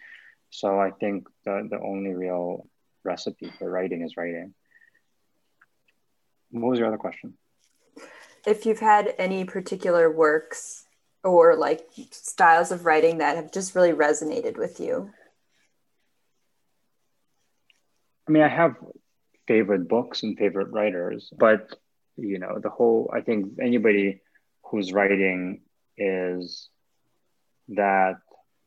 So 0.51 0.79
I 0.79 0.91
think 0.91 1.29
the, 1.45 1.67
the 1.71 1.81
only 1.81 2.13
real 2.13 2.67
recipe 3.05 3.51
for 3.59 3.71
writing 3.71 4.03
is 4.03 4.17
writing. 4.17 4.55
What 6.51 6.71
was 6.71 6.79
your 6.79 6.89
other 6.89 6.99
question? 6.99 7.35
If 8.47 8.67
you've 8.67 8.81
had 8.81 9.15
any 9.19 9.45
particular 9.45 10.11
works 10.11 10.85
or 11.25 11.57
like 11.57 11.87
styles 12.11 12.73
of 12.73 12.85
writing 12.85 13.19
that 13.19 13.37
have 13.37 13.53
just 13.53 13.75
really 13.75 13.93
resonated 13.93 14.59
with 14.59 14.81
you. 14.81 15.11
I 18.29 18.33
mean, 18.33 18.43
I 18.43 18.49
have 18.49 18.77
favorite 19.47 19.89
books 19.89 20.23
and 20.23 20.37
favorite 20.37 20.71
writers, 20.71 21.33
but 21.37 21.77
you 22.17 22.39
know, 22.39 22.59
the 22.59 22.71
whole 22.71 23.11
I 23.13 23.21
think 23.21 23.59
anybody 23.61 24.21
whose 24.73 24.91
writing 24.91 25.61
is 25.99 26.71
that 27.69 28.17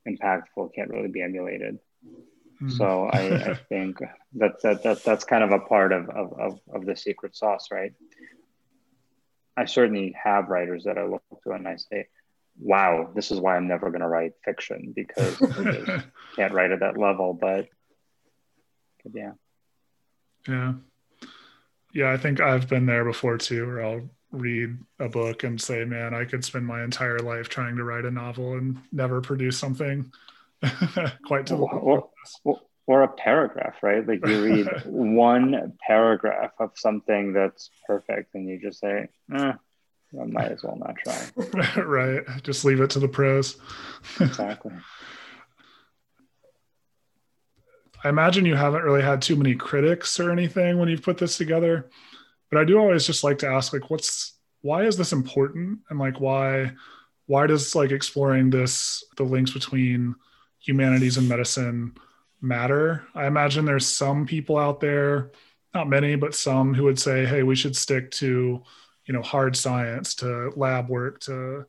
impactful 0.07 0.69
can't 0.75 0.91
really 0.91 1.09
be 1.09 1.23
emulated. 1.23 1.79
Mm. 2.61 2.71
So 2.71 3.09
I, 3.11 3.51
I, 3.51 3.53
think 3.69 3.97
that, 4.35 4.61
that, 4.61 4.83
that 4.83 5.03
that's 5.03 5.25
kind 5.25 5.43
of 5.43 5.51
a 5.51 5.59
part 5.59 5.91
of, 5.91 6.07
of, 6.09 6.33
of, 6.39 6.59
of, 6.71 6.85
the 6.85 6.95
secret 6.95 7.35
sauce, 7.35 7.69
right? 7.71 7.91
I 9.57 9.65
certainly 9.65 10.15
have 10.23 10.49
writers 10.49 10.83
that 10.83 10.99
I 10.99 11.05
look 11.05 11.23
to 11.43 11.51
and 11.51 11.67
I 11.67 11.77
say, 11.77 12.07
wow, 12.59 13.09
this 13.15 13.31
is 13.31 13.39
why 13.39 13.57
I'm 13.57 13.67
never 13.67 13.89
going 13.89 14.01
to 14.01 14.07
write 14.07 14.33
fiction 14.43 14.93
because 14.95 15.41
I 15.41 16.03
can't 16.35 16.53
write 16.53 16.71
at 16.71 16.81
that 16.81 16.97
level. 16.97 17.33
But, 17.33 17.67
but 19.03 19.13
yeah. 19.15 19.31
Yeah. 20.47 20.73
Yeah, 21.93 22.11
I 22.11 22.17
think 22.17 22.41
I've 22.41 22.69
been 22.69 22.85
there 22.85 23.05
before 23.05 23.39
too, 23.39 23.65
where 23.65 23.83
I'll 23.83 24.09
read 24.35 24.77
a 24.99 25.09
book 25.09 25.43
and 25.43 25.59
say, 25.59 25.85
man, 25.85 26.13
I 26.13 26.25
could 26.25 26.43
spend 26.43 26.65
my 26.65 26.83
entire 26.83 27.19
life 27.19 27.49
trying 27.49 27.75
to 27.77 27.83
write 27.83 28.05
a 28.05 28.11
novel 28.11 28.53
and 28.53 28.77
never 28.91 29.21
produce 29.21 29.57
something 29.57 30.11
quite 31.25 31.45
to 31.47 31.55
the 31.55 31.61
or, 31.61 32.09
or, 32.43 32.59
or, 32.87 33.03
a 33.03 33.07
paragraph, 33.07 33.75
right? 33.81 34.07
Like 34.07 34.25
you 34.25 34.43
read 34.43 34.67
one 34.85 35.73
paragraph 35.85 36.51
of 36.59 36.71
something 36.75 37.33
that's 37.33 37.69
perfect 37.85 38.35
and 38.35 38.47
you 38.47 38.59
just 38.59 38.79
say, 38.79 39.09
eh, 39.33 39.53
I 40.19 40.25
might 40.25 40.51
as 40.51 40.63
well 40.63 40.77
not 40.77 40.95
try. 40.97 41.81
right. 41.83 42.23
Just 42.43 42.65
leave 42.65 42.81
it 42.81 42.89
to 42.91 42.99
the 42.99 43.07
pros. 43.07 43.57
exactly. 44.19 44.73
I 48.03 48.09
imagine 48.09 48.45
you 48.45 48.55
haven't 48.55 48.83
really 48.83 49.01
had 49.01 49.21
too 49.21 49.35
many 49.35 49.55
critics 49.55 50.19
or 50.19 50.31
anything 50.31 50.77
when 50.77 50.89
you've 50.89 51.01
put 51.01 51.17
this 51.17 51.37
together 51.37 51.89
but 52.55 52.61
I 52.61 52.63
do 52.63 52.79
always 52.79 53.05
just 53.05 53.25
like 53.25 53.39
to 53.39 53.49
ask 53.49 53.73
like 53.73 53.89
what's 53.89 54.37
why 54.61 54.83
is 54.83 54.95
this 54.95 55.11
important 55.11 55.79
and 55.89 55.99
like 55.99 56.21
why 56.21 56.71
why 57.25 57.47
does 57.47 57.75
like 57.75 57.91
exploring 57.91 58.49
this 58.49 59.03
the 59.17 59.23
links 59.23 59.51
between 59.51 60.15
humanities 60.59 61.17
and 61.17 61.27
medicine 61.27 61.93
matter. 62.39 63.03
I 63.13 63.27
imagine 63.27 63.65
there's 63.65 63.85
some 63.85 64.25
people 64.25 64.57
out 64.57 64.79
there, 64.79 65.31
not 65.73 65.89
many, 65.89 66.15
but 66.15 66.33
some 66.33 66.73
who 66.73 66.83
would 66.85 66.97
say, 66.97 67.25
hey, 67.25 67.43
we 67.43 67.57
should 67.57 67.75
stick 67.75 68.09
to, 68.11 68.63
you 69.05 69.13
know, 69.13 69.21
hard 69.21 69.57
science, 69.57 70.15
to 70.15 70.53
lab 70.55 70.87
work, 70.87 71.19
to, 71.21 71.65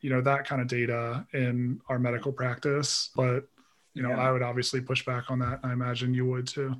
you 0.00 0.08
know, 0.08 0.22
that 0.22 0.46
kind 0.46 0.62
of 0.62 0.66
data 0.66 1.26
in 1.34 1.78
our 1.90 1.98
medical 1.98 2.32
practice. 2.32 3.10
But, 3.14 3.48
you 3.92 4.02
know, 4.02 4.10
yeah. 4.10 4.28
I 4.28 4.32
would 4.32 4.42
obviously 4.42 4.80
push 4.80 5.04
back 5.04 5.30
on 5.30 5.40
that. 5.40 5.60
I 5.62 5.72
imagine 5.72 6.14
you 6.14 6.24
would 6.24 6.46
too. 6.46 6.74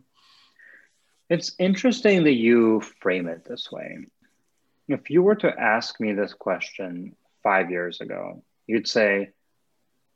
It's 1.32 1.54
interesting 1.58 2.24
that 2.24 2.34
you 2.34 2.82
frame 3.00 3.26
it 3.26 3.46
this 3.46 3.72
way. 3.72 3.96
If 4.86 5.08
you 5.08 5.22
were 5.22 5.36
to 5.36 5.48
ask 5.48 5.98
me 5.98 6.12
this 6.12 6.34
question 6.34 7.16
five 7.42 7.70
years 7.70 8.02
ago, 8.02 8.44
you'd 8.66 8.86
say, 8.86 9.30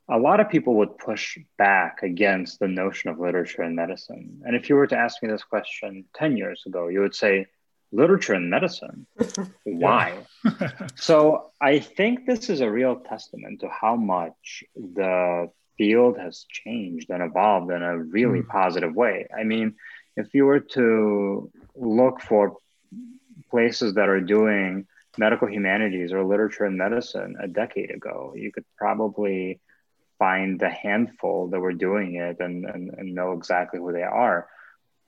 a 0.07 0.19
lot 0.19 0.39
of 0.39 0.51
people 0.51 0.75
would 0.75 0.99
push 0.99 1.39
back 1.57 2.03
against 2.03 2.59
the 2.59 2.67
notion 2.67 3.09
of 3.09 3.19
literature 3.19 3.63
in 3.63 3.73
medicine. 3.73 4.43
And 4.45 4.55
if 4.55 4.69
you 4.69 4.75
were 4.75 4.85
to 4.85 4.95
ask 4.95 5.23
me 5.23 5.29
this 5.29 5.43
question 5.43 6.05
10 6.13 6.37
years 6.37 6.61
ago, 6.67 6.87
you 6.87 6.99
would 6.99 7.15
say, 7.15 7.47
literature 7.91 8.35
in 8.35 8.51
medicine? 8.51 9.07
Why? 9.63 10.19
so 10.95 11.49
I 11.59 11.79
think 11.79 12.27
this 12.27 12.47
is 12.47 12.61
a 12.61 12.69
real 12.69 12.95
testament 12.95 13.61
to 13.61 13.69
how 13.69 13.95
much 13.95 14.63
the 14.75 15.49
field 15.79 16.19
has 16.19 16.45
changed 16.47 17.09
and 17.09 17.23
evolved 17.23 17.71
in 17.71 17.81
a 17.81 17.97
really 17.97 18.41
mm. 18.41 18.47
positive 18.47 18.95
way. 18.95 19.27
I 19.35 19.43
mean, 19.43 19.75
if 20.17 20.33
you 20.33 20.45
were 20.45 20.59
to 20.59 21.49
look 21.75 22.19
for 22.21 22.57
places 23.49 23.93
that 23.93 24.09
are 24.09 24.19
doing 24.19 24.87
medical 25.17 25.47
humanities 25.47 26.11
or 26.11 26.23
literature 26.25 26.65
and 26.65 26.77
medicine 26.77 27.35
a 27.39 27.47
decade 27.47 27.91
ago, 27.91 28.33
you 28.35 28.51
could 28.51 28.65
probably 28.75 29.59
find 30.19 30.59
the 30.59 30.69
handful 30.69 31.47
that 31.47 31.59
were 31.59 31.73
doing 31.73 32.15
it 32.15 32.37
and, 32.39 32.65
and, 32.65 32.93
and 32.97 33.13
know 33.13 33.31
exactly 33.33 33.79
who 33.79 33.93
they 33.93 34.03
are. 34.03 34.47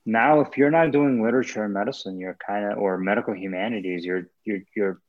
Now, 0.06 0.42
if 0.42 0.58
you're 0.58 0.72
not 0.72 0.92
doing 0.92 1.22
literature 1.22 1.66
and 1.66 1.74
medicine, 1.74 2.20
you're 2.20 2.38
kind 2.46 2.72
of 2.72 2.78
or 2.78 2.98
medical 2.98 3.34
humanities, 3.34 4.06
you're 4.06 4.30
you're 4.44 4.62
you're 4.76 5.02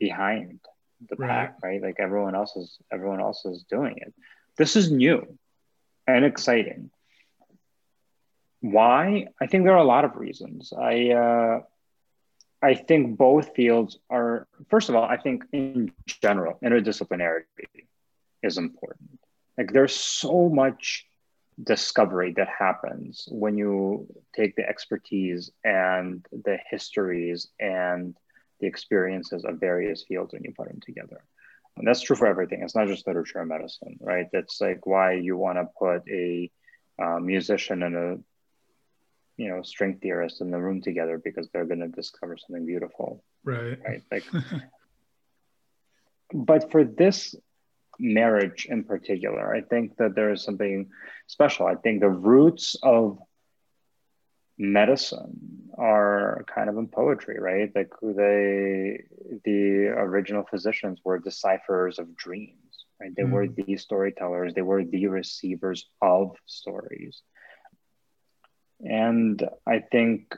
behind 0.00 0.60
the 1.08 1.16
right. 1.16 1.28
pack, 1.28 1.58
right? 1.62 1.82
Like 1.82 1.96
everyone 1.98 2.34
else 2.34 2.56
is 2.56 2.78
everyone 2.90 3.20
else 3.20 3.44
is 3.44 3.64
doing 3.68 3.96
it. 3.98 4.12
This 4.56 4.74
is 4.74 4.90
new 4.90 5.38
and 6.06 6.24
exciting. 6.24 6.90
Why? 8.60 9.26
I 9.40 9.46
think 9.46 9.64
there 9.64 9.74
are 9.74 9.78
a 9.78 9.84
lot 9.84 10.04
of 10.04 10.16
reasons. 10.16 10.72
I 10.72 11.10
uh, 11.10 11.60
I 12.60 12.74
think 12.74 13.16
both 13.16 13.54
fields 13.54 13.98
are. 14.10 14.46
First 14.68 14.88
of 14.88 14.96
all, 14.96 15.04
I 15.04 15.16
think 15.16 15.44
in 15.52 15.92
general, 16.06 16.58
interdisciplinarity 16.62 17.86
is 18.42 18.58
important. 18.58 19.20
Like 19.56 19.72
there's 19.72 19.94
so 19.94 20.48
much 20.48 21.06
discovery 21.62 22.32
that 22.36 22.48
happens 22.48 23.28
when 23.30 23.56
you 23.56 24.06
take 24.34 24.54
the 24.56 24.68
expertise 24.68 25.50
and 25.64 26.24
the 26.32 26.58
histories 26.70 27.48
and 27.58 28.16
the 28.60 28.66
experiences 28.66 29.44
of 29.44 29.58
various 29.58 30.04
fields 30.04 30.34
and 30.34 30.44
you 30.44 30.52
put 30.56 30.68
them 30.68 30.80
together. 30.80 31.20
And 31.76 31.86
that's 31.86 32.00
true 32.00 32.16
for 32.16 32.26
everything. 32.26 32.62
It's 32.62 32.74
not 32.74 32.88
just 32.88 33.06
literature 33.06 33.40
and 33.40 33.48
medicine, 33.48 33.98
right? 34.00 34.26
That's 34.32 34.60
like 34.60 34.84
why 34.86 35.12
you 35.12 35.36
want 35.36 35.58
to 35.58 35.68
put 35.78 36.02
a 36.08 36.50
uh, 37.00 37.20
musician 37.20 37.82
and 37.84 37.96
a 37.96 38.18
you 39.38 39.48
know 39.48 39.62
string 39.62 39.98
theorists 40.02 40.42
in 40.42 40.50
the 40.50 40.60
room 40.60 40.82
together 40.82 41.18
because 41.18 41.48
they're 41.48 41.64
going 41.64 41.80
to 41.80 41.88
discover 41.88 42.36
something 42.36 42.66
beautiful, 42.66 43.24
right? 43.44 43.78
Right. 43.82 44.02
Like, 44.12 44.24
but 46.34 46.70
for 46.70 46.84
this 46.84 47.34
marriage 47.98 48.66
in 48.70 48.84
particular. 48.84 49.54
I 49.54 49.62
think 49.62 49.96
that 49.96 50.14
there 50.14 50.32
is 50.32 50.42
something 50.42 50.90
special. 51.26 51.66
I 51.66 51.74
think 51.74 52.00
the 52.00 52.08
roots 52.08 52.76
of 52.82 53.18
medicine 54.56 55.70
are 55.76 56.44
kind 56.52 56.68
of 56.68 56.76
in 56.78 56.88
poetry, 56.88 57.38
right? 57.38 57.70
Like 57.74 57.90
they, 58.02 59.04
the 59.44 59.92
original 59.96 60.44
physicians 60.48 61.00
were 61.04 61.18
decipherers 61.18 61.98
of 61.98 62.16
dreams, 62.16 62.84
right? 63.00 63.14
They 63.16 63.22
mm. 63.22 63.30
were 63.30 63.48
the 63.48 63.76
storytellers, 63.76 64.54
they 64.54 64.62
were 64.62 64.84
the 64.84 65.06
receivers 65.06 65.88
of 66.02 66.36
stories. 66.46 67.22
And 68.80 69.42
I 69.66 69.80
think 69.80 70.34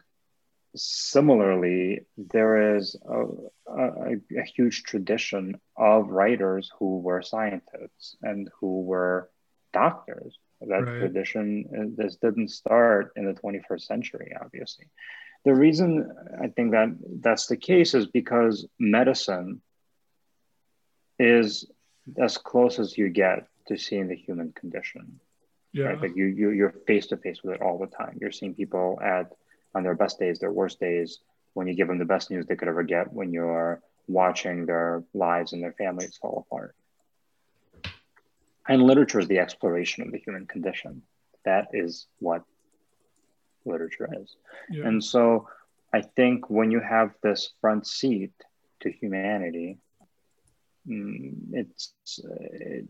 similarly, 0.74 2.06
there 2.16 2.76
is 2.76 2.96
a, 3.08 3.24
a, 3.66 4.12
a, 4.38 4.42
huge 4.44 4.84
tradition 4.84 5.60
of 5.76 6.08
writers 6.08 6.70
who 6.78 7.00
were 7.00 7.22
scientists 7.22 8.16
and 8.22 8.48
who 8.60 8.82
were 8.82 9.30
doctors. 9.72 10.38
That 10.60 10.84
right. 10.84 10.98
tradition, 11.00 11.64
uh, 11.76 12.02
this 12.02 12.16
didn't 12.16 12.48
start 12.48 13.12
in 13.16 13.24
the 13.24 13.34
21st 13.34 13.82
century, 13.82 14.32
obviously. 14.40 14.86
The 15.44 15.54
reason 15.54 16.12
I 16.40 16.48
think 16.48 16.72
that 16.72 16.96
that's 17.20 17.46
the 17.46 17.56
case 17.56 17.94
is 17.94 18.06
because 18.06 18.66
medicine 18.78 19.62
is 21.18 21.70
as 22.18 22.36
close 22.36 22.78
as 22.78 22.96
you 22.96 23.08
get 23.08 23.46
to 23.68 23.78
seeing 23.78 24.08
the 24.08 24.16
human 24.16 24.52
condition. 24.52 25.20
Yeah. 25.72 25.86
Right? 25.86 26.00
Like 26.00 26.16
you, 26.16 26.26
you, 26.26 26.50
you're 26.50 26.74
face 26.86 27.06
to 27.08 27.16
face 27.16 27.42
with 27.42 27.56
it 27.56 27.62
all 27.62 27.78
the 27.78 27.86
time. 27.86 28.18
You're 28.20 28.32
seeing 28.32 28.54
people 28.54 28.98
at 29.02 29.32
on 29.74 29.82
their 29.82 29.94
best 29.94 30.18
days, 30.18 30.38
their 30.38 30.52
worst 30.52 30.80
days, 30.80 31.20
when 31.54 31.66
you 31.66 31.74
give 31.74 31.88
them 31.88 31.98
the 31.98 32.04
best 32.04 32.30
news 32.30 32.46
they 32.46 32.56
could 32.56 32.68
ever 32.68 32.82
get, 32.82 33.12
when 33.12 33.32
you're 33.32 33.80
watching 34.08 34.66
their 34.66 35.04
lives 35.14 35.52
and 35.52 35.62
their 35.62 35.72
families 35.72 36.16
fall 36.20 36.44
apart. 36.46 36.74
And 38.68 38.82
literature 38.82 39.20
is 39.20 39.28
the 39.28 39.38
exploration 39.38 40.04
of 40.04 40.12
the 40.12 40.18
human 40.18 40.46
condition. 40.46 41.02
That 41.44 41.68
is 41.72 42.06
what 42.18 42.42
literature 43.64 44.08
is. 44.20 44.36
Yeah. 44.70 44.86
And 44.86 45.02
so 45.02 45.48
I 45.92 46.02
think 46.02 46.50
when 46.50 46.70
you 46.70 46.80
have 46.80 47.12
this 47.22 47.50
front 47.60 47.86
seat 47.86 48.32
to 48.80 48.90
humanity, 48.90 49.78
Mm, 50.90 51.34
it's 51.52 51.94
uh, 52.24 52.82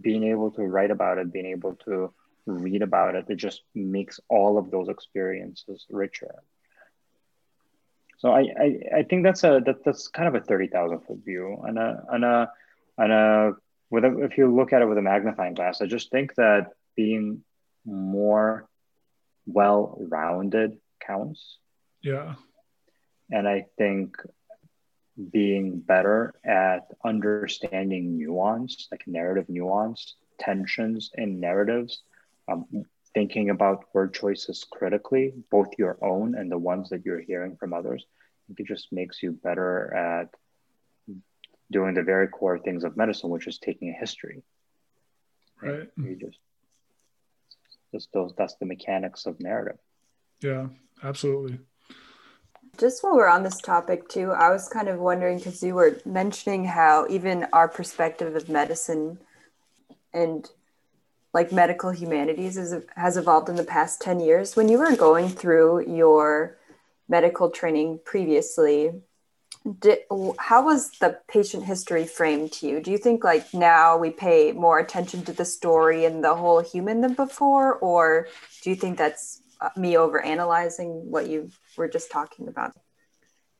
being 0.00 0.24
able 0.24 0.50
to 0.52 0.62
write 0.62 0.90
about 0.90 1.18
it, 1.18 1.32
being 1.32 1.46
able 1.46 1.74
to 1.84 2.12
read 2.46 2.82
about 2.82 3.14
it, 3.14 3.26
it 3.28 3.36
just 3.36 3.62
makes 3.74 4.20
all 4.28 4.58
of 4.58 4.70
those 4.70 4.88
experiences 4.88 5.86
richer. 5.90 6.34
So 8.18 8.30
I, 8.30 8.40
I, 8.40 8.80
I 8.98 9.02
think 9.02 9.24
that's 9.24 9.44
a 9.44 9.60
that, 9.64 9.82
that's 9.84 10.08
kind 10.08 10.28
of 10.28 10.34
a 10.34 10.44
thirty 10.44 10.68
thousand 10.68 11.00
foot 11.00 11.24
view, 11.24 11.58
and 11.66 11.78
a 11.78 12.04
and 12.10 12.24
a 12.24 12.50
and 12.98 13.12
a 13.12 13.52
with 13.90 14.04
a, 14.04 14.18
if 14.20 14.36
you 14.38 14.54
look 14.54 14.72
at 14.72 14.82
it 14.82 14.86
with 14.86 14.98
a 14.98 15.02
magnifying 15.02 15.54
glass, 15.54 15.80
I 15.80 15.86
just 15.86 16.10
think 16.10 16.34
that 16.36 16.72
being 16.96 17.42
more 17.84 18.68
well 19.46 19.96
rounded 19.98 20.78
counts. 21.04 21.58
Yeah, 22.02 22.34
and 23.30 23.48
I 23.48 23.66
think 23.78 24.16
being 25.32 25.80
better 25.80 26.34
at 26.44 26.88
understanding 27.04 28.16
nuance, 28.16 28.88
like 28.90 29.06
narrative 29.06 29.46
nuance, 29.48 30.16
tensions 30.38 31.10
in 31.14 31.40
narratives, 31.40 32.02
um, 32.48 32.66
thinking 33.14 33.50
about 33.50 33.84
word 33.92 34.14
choices 34.14 34.64
critically, 34.70 35.34
both 35.50 35.68
your 35.78 35.98
own 36.02 36.34
and 36.34 36.50
the 36.50 36.58
ones 36.58 36.88
that 36.90 37.04
you're 37.04 37.20
hearing 37.20 37.56
from 37.56 37.72
others. 37.72 38.06
it 38.56 38.66
just 38.66 38.92
makes 38.92 39.22
you 39.22 39.32
better 39.32 39.94
at 39.94 40.28
doing 41.70 41.94
the 41.94 42.02
very 42.02 42.26
core 42.26 42.58
things 42.58 42.82
of 42.82 42.96
medicine, 42.96 43.30
which 43.30 43.46
is 43.46 43.58
taking 43.58 43.90
a 43.90 43.92
history. 43.92 44.42
Right. 45.62 45.88
You 45.96 46.16
just 46.16 46.38
just 47.92 48.12
those 48.12 48.32
that's 48.36 48.56
the 48.56 48.66
mechanics 48.66 49.26
of 49.26 49.40
narrative. 49.40 49.78
Yeah, 50.40 50.68
absolutely. 51.02 51.58
Just 52.80 53.04
while 53.04 53.14
we're 53.14 53.28
on 53.28 53.42
this 53.42 53.60
topic 53.60 54.08
too, 54.08 54.30
I 54.30 54.50
was 54.50 54.66
kind 54.66 54.88
of 54.88 54.98
wondering 54.98 55.36
because 55.36 55.62
you 55.62 55.74
were 55.74 56.00
mentioning 56.06 56.64
how 56.64 57.06
even 57.10 57.46
our 57.52 57.68
perspective 57.68 58.34
of 58.34 58.48
medicine 58.48 59.18
and 60.14 60.48
like 61.34 61.52
medical 61.52 61.90
humanities 61.90 62.56
is, 62.56 62.74
has 62.96 63.18
evolved 63.18 63.50
in 63.50 63.56
the 63.56 63.64
past 63.64 64.00
10 64.00 64.20
years. 64.20 64.56
When 64.56 64.70
you 64.70 64.78
were 64.78 64.96
going 64.96 65.28
through 65.28 65.94
your 65.94 66.56
medical 67.06 67.50
training 67.50 68.00
previously, 68.06 68.92
did, 69.80 69.98
how 70.38 70.64
was 70.64 70.90
the 71.00 71.18
patient 71.28 71.64
history 71.64 72.06
framed 72.06 72.52
to 72.52 72.66
you? 72.66 72.80
Do 72.80 72.90
you 72.90 72.98
think 72.98 73.22
like 73.22 73.52
now 73.52 73.98
we 73.98 74.08
pay 74.08 74.52
more 74.52 74.78
attention 74.78 75.22
to 75.26 75.34
the 75.34 75.44
story 75.44 76.06
and 76.06 76.24
the 76.24 76.34
whole 76.34 76.60
human 76.60 77.02
than 77.02 77.12
before? 77.12 77.74
Or 77.74 78.28
do 78.62 78.70
you 78.70 78.76
think 78.76 78.96
that's 78.96 79.42
me 79.76 79.96
over 79.96 80.20
analyzing 80.20 81.10
what 81.10 81.28
you 81.28 81.50
were 81.76 81.88
just 81.88 82.10
talking 82.10 82.48
about? 82.48 82.72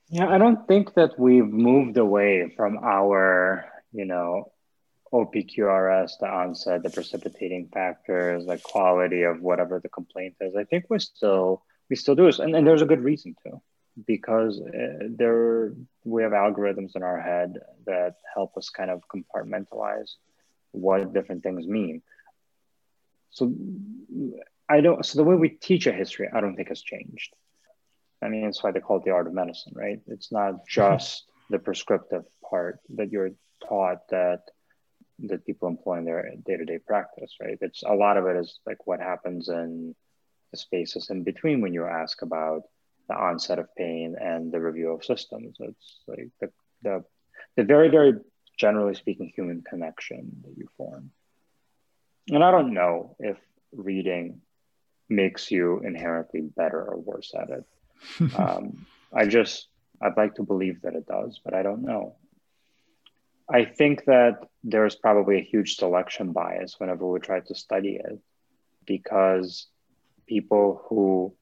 Yeah, 0.08 0.28
I 0.28 0.38
don't 0.38 0.66
think 0.66 0.94
that 0.94 1.18
we've 1.18 1.46
moved 1.46 1.96
away 1.96 2.52
from 2.56 2.78
our, 2.78 3.64
you 3.92 4.04
know, 4.04 4.52
OPQRS, 5.12 6.12
the 6.20 6.28
onset, 6.28 6.82
the 6.82 6.90
precipitating 6.90 7.68
factors, 7.72 8.46
the 8.46 8.58
quality 8.58 9.22
of 9.22 9.40
whatever 9.40 9.80
the 9.80 9.88
complaint 9.88 10.36
is. 10.40 10.54
I 10.56 10.64
think 10.64 10.86
we're 10.88 10.98
still 10.98 11.62
we 11.88 11.96
still 11.96 12.14
do 12.14 12.26
this, 12.26 12.38
and, 12.38 12.54
and 12.54 12.66
there's 12.66 12.82
a 12.82 12.86
good 12.86 13.02
reason 13.02 13.34
to, 13.42 13.60
because 14.06 14.60
uh, 14.60 15.08
there 15.08 15.74
we 16.04 16.22
have 16.22 16.32
algorithms 16.32 16.94
in 16.94 17.02
our 17.02 17.20
head 17.20 17.58
that 17.86 18.14
help 18.32 18.56
us 18.56 18.70
kind 18.70 18.90
of 18.90 19.02
compartmentalize 19.12 20.14
what 20.70 21.12
different 21.12 21.42
things 21.42 21.66
mean. 21.66 22.02
So 23.30 23.52
I 24.70 24.80
don't. 24.80 25.04
So 25.04 25.18
the 25.18 25.24
way 25.24 25.34
we 25.34 25.48
teach 25.48 25.86
a 25.86 25.92
history, 25.92 26.28
I 26.32 26.40
don't 26.40 26.54
think 26.54 26.68
has 26.68 26.80
changed. 26.80 27.34
I 28.22 28.28
mean, 28.28 28.44
that's 28.44 28.62
why 28.62 28.70
they 28.70 28.80
call 28.80 28.98
it 28.98 29.04
the 29.04 29.10
art 29.10 29.26
of 29.26 29.32
medicine, 29.32 29.72
right? 29.74 30.00
It's 30.06 30.30
not 30.30 30.66
just 30.68 31.24
the 31.50 31.58
prescriptive 31.58 32.24
part 32.48 32.78
that 32.90 33.10
you're 33.10 33.32
taught 33.68 34.08
that 34.10 34.42
that 35.24 35.44
people 35.44 35.68
employ 35.68 35.98
in 35.98 36.04
their 36.06 36.32
day-to-day 36.46 36.78
practice, 36.86 37.34
right? 37.42 37.58
It's 37.60 37.82
a 37.82 37.92
lot 37.92 38.16
of 38.16 38.24
it 38.26 38.36
is 38.36 38.58
like 38.64 38.86
what 38.86 39.00
happens 39.00 39.50
in 39.50 39.94
the 40.50 40.56
spaces 40.56 41.10
in 41.10 41.24
between 41.24 41.60
when 41.60 41.74
you 41.74 41.84
ask 41.84 42.22
about 42.22 42.62
the 43.08 43.14
onset 43.16 43.58
of 43.58 43.74
pain 43.76 44.16
and 44.18 44.50
the 44.50 44.60
review 44.60 44.92
of 44.92 45.04
systems. 45.04 45.56
It's 45.60 46.00
like 46.06 46.30
the 46.40 46.50
the, 46.82 47.04
the 47.56 47.64
very, 47.64 47.88
very 47.88 48.14
generally 48.56 48.94
speaking 48.94 49.32
human 49.34 49.62
connection 49.62 50.42
that 50.44 50.56
you 50.56 50.68
form. 50.76 51.10
And 52.28 52.44
I 52.44 52.50
don't 52.50 52.72
know 52.72 53.16
if 53.18 53.36
reading 53.72 54.40
makes 55.10 55.50
you 55.50 55.80
inherently 55.80 56.40
better 56.40 56.82
or 56.82 56.98
worse 56.98 57.32
at 57.34 57.50
it. 57.50 57.64
um, 58.38 58.86
I 59.12 59.26
just, 59.26 59.68
I'd 60.00 60.16
like 60.16 60.36
to 60.36 60.42
believe 60.42 60.82
that 60.82 60.94
it 60.94 61.06
does, 61.06 61.40
but 61.44 61.54
I 61.54 61.62
don't 61.62 61.82
know. 61.82 62.16
I 63.52 63.64
think 63.64 64.04
that 64.04 64.46
there's 64.62 64.94
probably 64.94 65.38
a 65.38 65.42
huge 65.42 65.76
selection 65.76 66.32
bias 66.32 66.76
whenever 66.78 67.06
we 67.06 67.18
try 67.18 67.40
to 67.40 67.54
study 67.54 68.00
it 68.02 68.20
because 68.86 69.66
people 70.28 70.82
who 70.88 71.34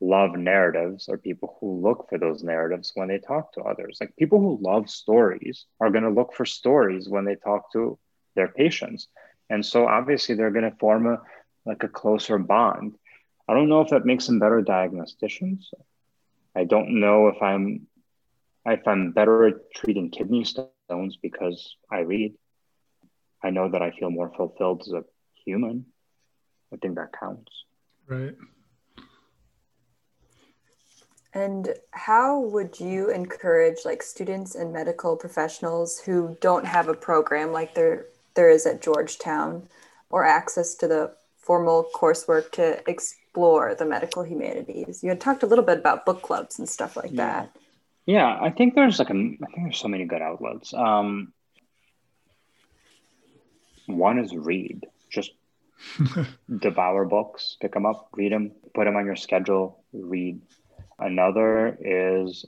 love 0.00 0.36
narratives 0.36 1.08
or 1.08 1.16
people 1.16 1.56
who 1.60 1.80
look 1.80 2.08
for 2.08 2.18
those 2.18 2.42
narratives 2.42 2.92
when 2.94 3.08
they 3.08 3.18
talk 3.18 3.52
to 3.52 3.62
others. 3.62 3.98
Like 4.00 4.16
people 4.16 4.40
who 4.40 4.58
love 4.60 4.90
stories 4.90 5.66
are 5.80 5.90
going 5.90 6.04
to 6.04 6.10
look 6.10 6.34
for 6.34 6.44
stories 6.44 7.08
when 7.08 7.24
they 7.24 7.36
talk 7.36 7.72
to 7.72 7.98
their 8.34 8.48
patients. 8.48 9.08
And 9.48 9.64
so 9.64 9.86
obviously 9.86 10.34
they're 10.34 10.50
going 10.50 10.70
to 10.70 10.76
form 10.78 11.06
a 11.06 11.22
like 11.66 11.82
a 11.82 11.88
closer 11.88 12.38
bond. 12.38 12.96
I 13.48 13.54
don't 13.54 13.68
know 13.68 13.80
if 13.80 13.90
that 13.90 14.06
makes 14.06 14.26
them 14.26 14.38
better 14.38 14.62
diagnosticians. 14.62 15.64
I 16.54 16.64
don't 16.64 17.00
know 17.00 17.28
if 17.28 17.42
I'm 17.42 17.86
if 18.66 18.86
I'm 18.88 19.12
better 19.12 19.44
at 19.46 19.74
treating 19.74 20.10
kidney 20.10 20.44
stones 20.44 21.18
because 21.20 21.76
I 21.90 22.00
read. 22.00 22.34
I 23.42 23.50
know 23.50 23.70
that 23.70 23.82
I 23.82 23.90
feel 23.90 24.10
more 24.10 24.32
fulfilled 24.34 24.82
as 24.86 24.92
a 24.92 25.04
human. 25.44 25.86
I 26.72 26.76
think 26.76 26.94
that 26.96 27.12
counts. 27.18 27.52
Right. 28.06 28.34
And 31.34 31.74
how 31.90 32.40
would 32.40 32.78
you 32.78 33.10
encourage 33.10 33.78
like 33.84 34.02
students 34.02 34.54
and 34.54 34.72
medical 34.72 35.16
professionals 35.16 35.98
who 35.98 36.36
don't 36.40 36.64
have 36.64 36.88
a 36.88 36.94
program 36.94 37.52
like 37.52 37.74
there 37.74 38.06
there 38.34 38.48
is 38.48 38.66
at 38.66 38.80
Georgetown 38.82 39.68
or 40.10 40.24
access 40.24 40.74
to 40.76 40.88
the 40.88 41.14
formal 41.44 41.88
coursework 41.94 42.50
to 42.52 42.88
explore 42.88 43.74
the 43.74 43.84
medical 43.84 44.22
humanities? 44.22 45.02
You 45.02 45.10
had 45.10 45.20
talked 45.20 45.42
a 45.42 45.46
little 45.46 45.64
bit 45.64 45.78
about 45.78 46.06
book 46.06 46.22
clubs 46.22 46.58
and 46.58 46.68
stuff 46.68 46.96
like 46.96 47.10
yeah. 47.12 47.16
that. 47.16 47.56
Yeah, 48.06 48.38
I 48.40 48.50
think 48.50 48.74
there's 48.74 48.98
like 48.98 49.10
a, 49.10 49.14
I 49.14 49.46
think 49.46 49.64
there's 49.64 49.78
so 49.78 49.88
many 49.88 50.04
good 50.04 50.20
outlets. 50.20 50.74
Um, 50.74 51.32
one 53.86 54.18
is 54.18 54.34
read, 54.34 54.86
just 55.10 55.30
devour 56.58 57.04
books, 57.04 57.56
pick 57.60 57.72
them 57.72 57.86
up, 57.86 58.08
read 58.12 58.32
them, 58.32 58.52
put 58.74 58.84
them 58.84 58.96
on 58.96 59.06
your 59.06 59.16
schedule, 59.16 59.82
read. 59.92 60.40
Another 60.98 61.76
is 61.80 62.44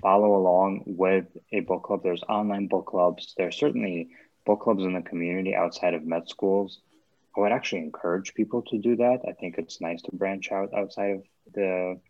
follow 0.00 0.36
along 0.36 0.84
with 0.86 1.26
a 1.52 1.60
book 1.60 1.82
club. 1.82 2.02
There's 2.02 2.22
online 2.28 2.66
book 2.66 2.86
clubs. 2.86 3.34
There's 3.36 3.56
certainly 3.56 4.10
book 4.46 4.60
clubs 4.60 4.84
in 4.84 4.94
the 4.94 5.02
community 5.02 5.54
outside 5.54 5.94
of 5.94 6.04
med 6.04 6.28
schools. 6.28 6.80
I 7.36 7.40
would 7.40 7.52
actually 7.52 7.82
encourage 7.82 8.34
people 8.34 8.62
to 8.62 8.78
do 8.78 8.96
that. 8.96 9.20
I 9.28 9.32
think 9.32 9.56
it's 9.58 9.80
nice 9.80 10.02
to 10.02 10.10
branch 10.12 10.50
out 10.50 10.74
outside 10.74 11.10
of 11.10 11.22
the 11.54 12.00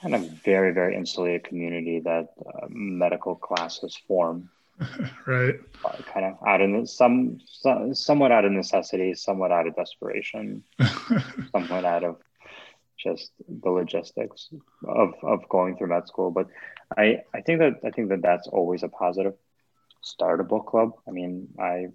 kind 0.00 0.14
of 0.14 0.22
very, 0.44 0.72
very 0.72 0.94
insulated 0.94 1.44
community 1.44 2.00
that 2.00 2.28
uh, 2.46 2.66
medical 2.68 3.34
classes 3.34 3.96
form. 4.06 4.50
right. 5.26 5.56
Uh, 5.84 5.96
kind 6.12 6.26
of 6.26 6.36
out 6.46 6.60
of 6.60 6.88
some, 6.88 7.38
some, 7.46 7.94
somewhat 7.94 8.32
out 8.32 8.44
of 8.44 8.52
necessity, 8.52 9.14
somewhat 9.14 9.52
out 9.52 9.66
of 9.66 9.76
desperation, 9.76 10.62
somewhat 11.52 11.84
out 11.84 12.04
of 12.04 12.16
just 12.98 13.32
the 13.48 13.70
logistics 13.70 14.50
of, 14.86 15.14
of 15.22 15.48
going 15.48 15.76
through 15.76 15.88
med 15.88 16.06
school. 16.06 16.30
But 16.30 16.48
I, 16.96 17.22
I 17.34 17.40
think 17.40 17.60
that 17.60 17.80
I 17.84 17.90
think 17.90 18.08
that 18.10 18.22
that's 18.22 18.48
always 18.48 18.82
a 18.82 18.88
positive. 18.88 19.34
Start 20.02 20.40
a 20.40 20.44
book 20.44 20.66
club. 20.66 20.92
I 21.06 21.10
mean, 21.10 21.48
I 21.58 21.88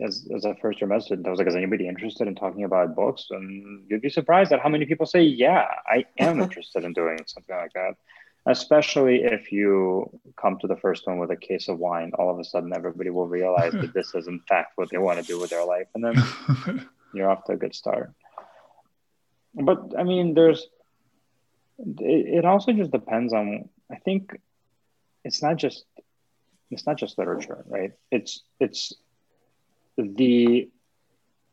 as, 0.00 0.28
as 0.34 0.44
a 0.44 0.54
first 0.56 0.78
student, 0.78 1.26
I 1.26 1.30
was 1.30 1.38
like, 1.38 1.48
is 1.48 1.54
anybody 1.54 1.88
interested 1.88 2.28
in 2.28 2.34
talking 2.34 2.64
about 2.64 2.94
books? 2.94 3.26
And 3.30 3.84
you'd 3.88 4.02
be 4.02 4.10
surprised 4.10 4.52
at 4.52 4.60
how 4.60 4.68
many 4.68 4.86
people 4.86 5.06
say, 5.06 5.22
yeah, 5.22 5.66
I 5.86 6.04
am 6.18 6.40
interested 6.42 6.84
in 6.84 6.92
doing 6.92 7.18
something 7.26 7.56
like 7.56 7.72
that. 7.74 7.94
Especially 8.44 9.22
if 9.22 9.52
you 9.52 10.10
come 10.36 10.58
to 10.58 10.66
the 10.66 10.76
first 10.76 11.06
one 11.06 11.18
with 11.18 11.30
a 11.30 11.36
case 11.36 11.68
of 11.68 11.78
wine, 11.78 12.10
all 12.18 12.28
of 12.28 12.40
a 12.40 12.44
sudden 12.44 12.72
everybody 12.74 13.10
will 13.10 13.28
realize 13.28 13.72
that 13.72 13.94
this 13.94 14.16
is 14.16 14.26
in 14.26 14.40
fact 14.48 14.72
what 14.74 14.90
they 14.90 14.98
want 14.98 15.20
to 15.20 15.24
do 15.24 15.38
with 15.38 15.50
their 15.50 15.64
life. 15.64 15.86
And 15.94 16.04
then 16.04 16.88
you're 17.14 17.30
off 17.30 17.44
to 17.44 17.52
a 17.52 17.56
good 17.56 17.74
start 17.74 18.12
but 19.54 19.98
I 19.98 20.02
mean, 20.02 20.34
there's 20.34 20.66
it, 21.78 22.38
it 22.38 22.44
also 22.44 22.72
just 22.72 22.90
depends 22.90 23.32
on. 23.32 23.68
I 23.90 23.96
think 23.96 24.38
it's 25.24 25.42
not 25.42 25.56
just 25.56 25.84
it's 26.70 26.86
not 26.86 26.96
just 26.96 27.18
literature, 27.18 27.64
right? 27.68 27.92
It's 28.10 28.42
it's 28.60 28.94
the 29.96 30.70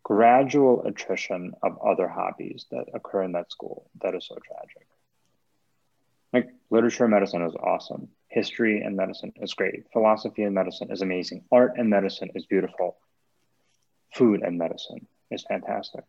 gradual 0.03 0.83
attrition 0.85 1.53
of 1.61 1.77
other 1.85 2.07
hobbies 2.07 2.65
that 2.71 2.85
occur 2.93 3.23
in 3.23 3.33
that 3.33 3.51
school 3.51 3.89
that 4.01 4.15
is 4.15 4.25
so 4.27 4.35
tragic. 4.35 4.87
Like 6.33 6.49
literature 6.69 7.05
and 7.05 7.11
medicine 7.11 7.43
is 7.43 7.55
awesome. 7.55 8.09
History 8.27 8.81
and 8.81 8.95
medicine 8.95 9.33
is 9.37 9.53
great. 9.53 9.85
Philosophy 9.91 10.43
and 10.43 10.53
medicine 10.53 10.91
is 10.91 11.01
amazing. 11.01 11.43
Art 11.51 11.73
and 11.77 11.89
medicine 11.89 12.29
is 12.35 12.45
beautiful. 12.45 12.97
Food 14.13 14.41
and 14.41 14.57
medicine 14.57 15.07
is 15.31 15.43
fantastic. 15.47 16.03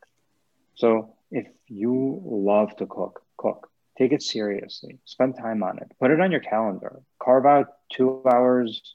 So 0.75 1.15
if 1.31 1.47
you 1.67 2.23
love 2.25 2.77
to 2.77 2.87
cook, 2.87 3.23
cook. 3.37 3.71
Take 3.99 4.13
it 4.13 4.23
seriously. 4.23 4.99
Spend 5.05 5.37
time 5.37 5.63
on 5.63 5.79
it. 5.79 5.93
Put 6.01 6.11
it 6.11 6.21
on 6.21 6.31
your 6.31 6.41
calendar. 6.41 7.03
Carve 7.23 7.45
out 7.45 7.67
two 7.93 8.23
hours 8.27 8.95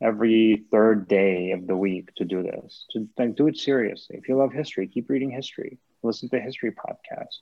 every 0.00 0.64
third 0.70 1.08
day 1.08 1.52
of 1.52 1.66
the 1.66 1.76
week 1.76 2.14
to 2.16 2.24
do 2.24 2.42
this. 2.42 2.86
To 2.90 3.08
like, 3.18 3.34
do 3.36 3.48
it 3.48 3.56
seriously. 3.56 4.16
If 4.16 4.28
you 4.28 4.36
love 4.36 4.52
history, 4.52 4.86
keep 4.88 5.08
reading 5.08 5.30
history. 5.30 5.78
Listen 6.02 6.28
to 6.30 6.40
history 6.40 6.72
podcasts. 6.72 7.40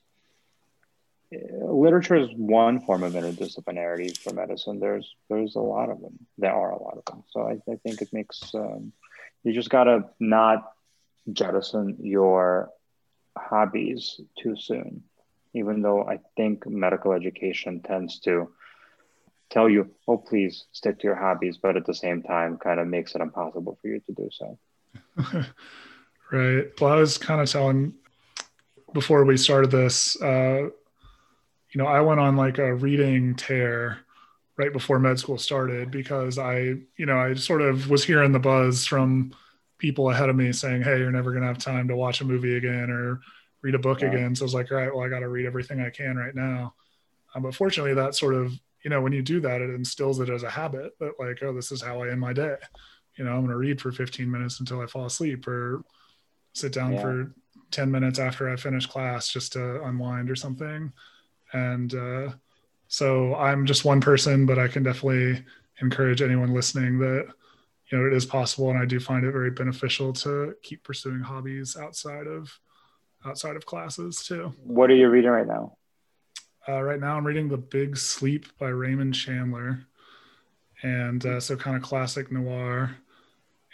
Uh, 1.34 1.72
literature 1.72 2.16
is 2.16 2.28
one 2.36 2.80
form 2.80 3.02
of 3.02 3.14
interdisciplinarity 3.14 4.16
for 4.18 4.32
medicine. 4.32 4.78
There's 4.78 5.14
there's 5.28 5.56
a 5.56 5.60
lot 5.60 5.90
of 5.90 6.00
them. 6.00 6.18
There 6.38 6.52
are 6.52 6.70
a 6.70 6.82
lot 6.82 6.96
of 6.96 7.04
them. 7.06 7.24
So 7.30 7.42
I, 7.42 7.60
I 7.70 7.76
think 7.76 8.02
it 8.02 8.12
makes 8.12 8.54
um, 8.54 8.92
you 9.42 9.52
just 9.52 9.70
gotta 9.70 10.10
not 10.20 10.72
jettison 11.32 11.96
your 12.00 12.70
hobbies 13.36 14.20
too 14.38 14.54
soon, 14.56 15.02
even 15.54 15.82
though 15.82 16.02
I 16.06 16.20
think 16.36 16.66
medical 16.66 17.12
education 17.12 17.80
tends 17.80 18.20
to 18.20 18.50
tell 19.50 19.68
you, 19.68 19.90
oh, 20.08 20.18
please 20.18 20.64
stick 20.72 20.98
to 21.00 21.04
your 21.04 21.16
hobbies, 21.16 21.58
but 21.62 21.76
at 21.76 21.86
the 21.86 21.94
same 21.94 22.22
time, 22.22 22.58
kind 22.58 22.80
of 22.80 22.86
makes 22.86 23.14
it 23.14 23.20
impossible 23.20 23.78
for 23.80 23.88
you 23.88 24.00
to 24.00 24.12
do 24.12 24.28
so. 24.32 24.58
right. 26.32 26.68
Well, 26.80 26.92
I 26.92 26.96
was 26.96 27.18
kind 27.18 27.40
of 27.40 27.50
telling 27.50 27.94
before 28.92 29.24
we 29.24 29.36
started 29.36 29.70
this, 29.70 30.20
uh, 30.22 30.68
you 31.70 31.78
know, 31.82 31.86
I 31.86 32.00
went 32.00 32.20
on 32.20 32.36
like 32.36 32.58
a 32.58 32.74
reading 32.74 33.34
tear 33.34 33.98
right 34.56 34.72
before 34.72 35.00
med 35.00 35.18
school 35.18 35.38
started 35.38 35.90
because 35.90 36.38
I, 36.38 36.76
you 36.96 37.06
know, 37.06 37.18
I 37.18 37.34
sort 37.34 37.60
of 37.60 37.90
was 37.90 38.04
hearing 38.04 38.30
the 38.32 38.38
buzz 38.38 38.86
from 38.86 39.34
people 39.78 40.10
ahead 40.10 40.28
of 40.28 40.36
me 40.36 40.52
saying, 40.52 40.82
"Hey, 40.82 40.98
you're 40.98 41.10
never 41.10 41.32
going 41.32 41.42
to 41.42 41.48
have 41.48 41.58
time 41.58 41.88
to 41.88 41.96
watch 41.96 42.20
a 42.20 42.24
movie 42.24 42.56
again 42.56 42.90
or 42.90 43.20
read 43.62 43.74
a 43.74 43.78
book 43.78 44.02
yeah. 44.02 44.08
again." 44.08 44.36
So 44.36 44.44
I 44.44 44.46
was 44.46 44.54
like, 44.54 44.70
"All 44.70 44.78
right, 44.78 44.94
well, 44.94 45.04
I 45.04 45.08
got 45.08 45.20
to 45.20 45.28
read 45.28 45.46
everything 45.46 45.80
I 45.80 45.90
can 45.90 46.16
right 46.16 46.34
now." 46.34 46.74
Um, 47.34 47.42
but 47.42 47.54
fortunately, 47.54 47.94
that 47.94 48.14
sort 48.14 48.34
of 48.34 48.52
you 48.84 48.90
know 48.90 49.00
when 49.00 49.12
you 49.12 49.22
do 49.22 49.40
that, 49.40 49.60
it 49.60 49.70
instills 49.70 50.20
it 50.20 50.28
as 50.28 50.42
a 50.42 50.50
habit 50.50 50.92
that 51.00 51.18
like, 51.18 51.42
oh, 51.42 51.54
this 51.54 51.72
is 51.72 51.82
how 51.82 52.02
I 52.02 52.10
end 52.10 52.20
my 52.20 52.32
day. 52.32 52.56
You 53.16 53.24
know, 53.24 53.32
I'm 53.32 53.40
going 53.40 53.50
to 53.50 53.56
read 53.56 53.80
for 53.80 53.92
15 53.92 54.30
minutes 54.30 54.60
until 54.60 54.80
I 54.80 54.86
fall 54.86 55.06
asleep, 55.06 55.46
or 55.48 55.82
sit 56.52 56.72
down 56.72 56.92
yeah. 56.92 57.00
for 57.00 57.34
10 57.70 57.90
minutes 57.90 58.18
after 58.18 58.48
I 58.48 58.56
finish 58.56 58.86
class 58.86 59.28
just 59.28 59.54
to 59.54 59.82
unwind 59.84 60.30
or 60.30 60.36
something. 60.36 60.92
And 61.52 61.94
uh, 61.94 62.32
so 62.88 63.34
I'm 63.36 63.66
just 63.66 63.84
one 63.84 64.00
person, 64.00 64.46
but 64.46 64.58
I 64.58 64.68
can 64.68 64.82
definitely 64.82 65.44
encourage 65.80 66.22
anyone 66.22 66.54
listening 66.54 66.98
that 66.98 67.26
you 67.90 67.98
know 67.98 68.06
it 68.06 68.12
is 68.12 68.24
possible 68.24 68.70
and 68.70 68.78
i 68.78 68.84
do 68.84 69.00
find 69.00 69.24
it 69.24 69.32
very 69.32 69.50
beneficial 69.50 70.12
to 70.12 70.54
keep 70.62 70.82
pursuing 70.82 71.20
hobbies 71.20 71.76
outside 71.76 72.26
of 72.26 72.58
outside 73.24 73.56
of 73.56 73.66
classes 73.66 74.24
too 74.24 74.52
what 74.62 74.90
are 74.90 74.94
you 74.94 75.08
reading 75.08 75.30
right 75.30 75.46
now 75.46 75.76
uh, 76.68 76.82
right 76.82 77.00
now 77.00 77.16
i'm 77.16 77.26
reading 77.26 77.48
the 77.48 77.56
big 77.56 77.96
sleep 77.96 78.46
by 78.58 78.68
raymond 78.68 79.14
chandler 79.14 79.84
and 80.82 81.24
uh, 81.26 81.40
so 81.40 81.56
kind 81.56 81.76
of 81.76 81.82
classic 81.82 82.30
noir 82.30 82.96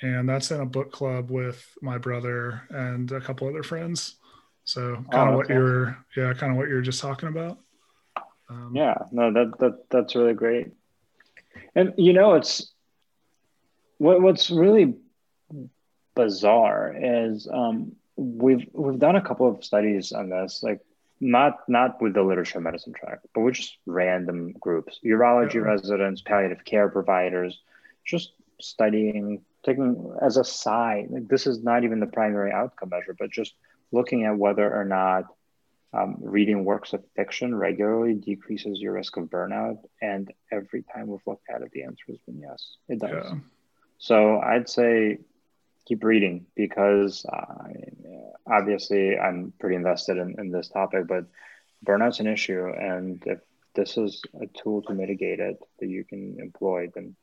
and 0.03 0.29
that's 0.29 0.51
in 0.51 0.61
a 0.61 0.67
book 0.67 0.91
club 0.93 1.31
with 1.31 1.77
my 1.83 1.99
brother 1.99 2.63
and 2.71 3.13
a 3.13 3.21
couple 3.21 3.49
other 3.49 3.63
friends 3.63 4.17
So 4.65 4.97
Oh, 4.97 5.11
kind 5.11 5.31
of 5.31 5.37
what 5.37 5.49
that's 5.49 5.57
you're, 5.59 6.05
yeah, 6.17 6.33
kind 6.35 6.53
of 6.53 6.59
what 6.59 6.69
you're 6.69 6.81
just 6.81 7.01
talking 7.01 7.29
about. 7.29 7.59
Um, 8.49 8.73
Yeah, 8.75 8.95
no, 9.11 9.33
that 9.33 9.59
that 9.59 9.91
that's 9.91 10.15
really 10.15 10.35
great. 10.35 10.69
And 11.75 11.95
you 11.97 12.13
know, 12.13 12.35
it's 12.35 12.73
what 13.99 14.21
what's 14.23 14.51
really 14.51 14.95
bizarre 16.15 16.95
is 16.97 17.49
um, 17.53 17.97
we've 18.17 18.67
we've 18.73 18.99
done 18.99 19.17
a 19.17 19.23
couple 19.23 19.49
of 19.49 19.65
studies 19.65 20.13
on 20.13 20.31
this, 20.31 20.63
like 20.63 20.81
not 21.21 21.69
not 21.69 22.01
with 22.01 22.15
the 22.15 22.23
literature 22.23 22.61
medicine 22.61 22.93
track, 22.95 23.21
but 23.35 23.43
with 23.43 23.55
just 23.55 23.79
random 23.87 24.53
groups, 24.61 24.99
urology 25.05 25.55
Yeah. 25.55 25.61
residents, 25.73 26.23
palliative 26.23 26.65
care 26.65 26.89
providers, 26.89 27.61
just 28.05 28.33
studying, 28.61 29.43
taking 29.65 30.17
as 30.23 30.37
a 30.37 30.45
side. 30.45 31.09
Like 31.11 31.29
this 31.29 31.47
is 31.47 31.63
not 31.63 31.85
even 31.85 32.01
the 32.01 32.07
primary 32.07 32.53
outcome 32.53 32.91
measure, 32.91 33.15
but 33.19 33.31
just 33.31 33.55
looking 33.93 34.25
at 34.25 34.37
whether 34.37 34.73
or 34.73 34.85
not 34.85 35.25
um, 35.93 36.17
reading 36.21 36.65
works 36.65 36.93
of 36.93 37.05
fiction 37.17 37.55
regularly 37.55 38.15
decreases 38.15 38.81
your 38.81 38.93
risk 38.93 39.17
of 39.17 39.25
burnout. 39.25 39.79
And 40.01 40.33
every 40.53 40.85
time 40.95 41.09
we've 41.09 41.27
looked 41.27 41.49
at 41.53 41.63
it, 41.63 41.71
the 41.73 41.83
answer 41.83 42.05
has 42.09 42.19
been 42.27 42.39
yes, 42.39 42.77
it 42.89 43.01
does. 43.01 43.11
Yeah. 43.11 43.39
So 43.99 44.39
I'd 44.41 44.69
say 44.69 45.19
keep 45.91 46.05
reading 46.05 46.47
because 46.55 47.27
uh, 47.27 47.65
obviously 48.47 49.19
I'm 49.19 49.53
pretty 49.59 49.75
invested 49.75 50.19
in, 50.19 50.37
in 50.39 50.53
this 50.53 50.69
topic, 50.69 51.09
but 51.09 51.25
burnout's 51.85 52.21
an 52.21 52.29
issue. 52.29 52.69
And 52.69 53.21
if 53.27 53.41
this 53.75 53.97
is 53.97 54.23
a 54.41 54.47
tool 54.47 54.83
to 54.83 54.95
mitigate 54.95 55.41
it 55.41 55.59
that 55.81 55.89
you 55.89 56.05
can 56.05 56.37
employ, 56.39 56.91
then 56.95 57.17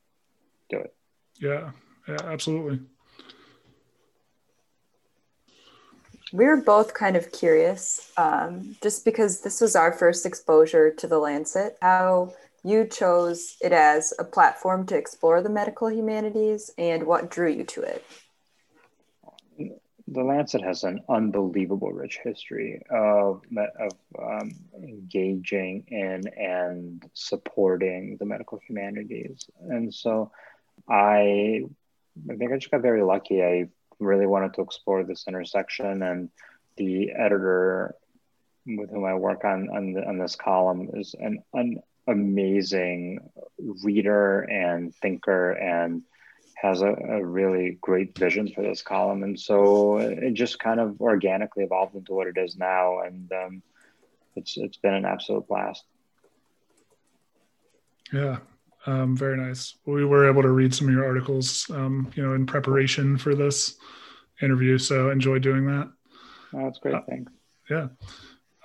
do 0.70 0.80
it. 0.80 0.94
Yeah. 1.40 1.72
Yeah. 2.10 2.18
Absolutely. 2.26 2.82
We 6.34 6.44
were 6.44 6.58
both 6.58 6.94
kind 6.94 7.16
of 7.16 7.32
curious, 7.32 8.12
um, 8.18 8.76
just 8.84 9.06
because 9.06 9.40
this 9.40 9.62
was 9.62 9.78
our 9.78 9.94
first 9.94 10.26
exposure 10.26 10.92
to 10.92 11.08
the 11.08 11.20
Lancet, 11.20 11.78
how 11.82 12.34
you 12.66 12.86
chose 12.86 13.56
it 13.62 13.72
as 13.72 14.14
a 14.20 14.26
platform 14.26 14.86
to 14.88 14.98
explore 14.98 15.42
the 15.42 15.48
medical 15.50 15.90
humanities 15.90 16.70
and 16.78 17.08
what 17.08 17.32
drew 17.32 17.50
you 17.50 17.64
to 17.64 17.82
it. 17.82 18.04
The 20.08 20.24
Lancet 20.24 20.62
has 20.62 20.84
an 20.84 21.02
unbelievable 21.10 21.92
rich 21.92 22.20
history 22.24 22.82
of, 22.90 23.42
of 23.80 23.92
um, 24.18 24.52
engaging 24.82 25.84
in 25.90 26.28
and 26.38 27.04
supporting 27.14 28.16
the 28.18 28.26
medical 28.26 28.60
humanities. 28.66 29.50
And 29.60 29.94
so 29.94 30.32
I, 30.88 31.64
I 32.32 32.36
think 32.38 32.54
I 32.54 32.58
just 32.58 32.72
got 32.72 32.82
very 32.82 33.04
lucky. 33.04 33.44
I 33.44 33.68
really 34.00 34.26
wanted 34.28 34.54
to 34.54 34.62
explore 34.62 35.04
this 35.04 35.26
intersection 35.28 36.02
and 36.02 36.30
the 36.78 37.12
editor 37.12 37.96
with 38.66 38.90
whom 38.90 39.04
I 39.04 39.16
work 39.16 39.44
on, 39.44 39.70
on, 39.70 39.92
the, 39.92 40.08
on 40.08 40.20
this 40.20 40.36
column 40.36 40.90
is 40.94 41.16
an, 41.20 41.44
an 41.54 41.82
amazing 42.08 43.30
reader 43.84 44.42
and 44.42 44.96
thinker 44.96 45.52
and 45.52 46.04
has 46.62 46.82
a, 46.82 46.88
a, 46.88 47.24
really 47.24 47.78
great 47.82 48.18
vision 48.18 48.52
for 48.54 48.64
this 48.64 48.82
column. 48.82 49.22
And 49.24 49.40
so 49.40 49.98
it 49.98 50.34
just 50.34 50.58
kind 50.58 50.80
of 50.80 51.00
organically 51.00 51.64
evolved 51.64 51.96
into 51.96 52.14
what 52.14 52.28
it 52.28 52.38
is 52.38 52.58
now. 52.58 53.02
And 53.02 53.32
um, 53.32 53.62
it's, 54.36 54.58
it's 54.58 54.78
been 54.78 54.96
an 54.96 55.06
absolute 55.06 55.48
blast. 55.48 55.84
Yeah. 58.12 58.38
Um, 58.88 59.16
very 59.16 59.38
nice. 59.38 59.78
We 59.86 60.04
were 60.06 60.28
able 60.28 60.42
to 60.42 60.50
read 60.50 60.74
some 60.74 60.88
of 60.88 60.94
your 60.94 61.06
articles, 61.06 61.70
um, 61.72 62.12
you 62.16 62.24
know, 62.24 62.34
in 62.34 62.46
preparation 62.46 63.18
for 63.18 63.36
this 63.36 63.76
interview. 64.42 64.78
So 64.78 65.12
enjoy 65.12 65.40
doing 65.40 65.66
that. 65.68 65.92
Oh, 66.54 66.64
that's 66.64 66.80
great. 66.80 66.96
Uh, 66.96 67.02
Thanks. 67.08 67.32
Yeah. 67.70 67.88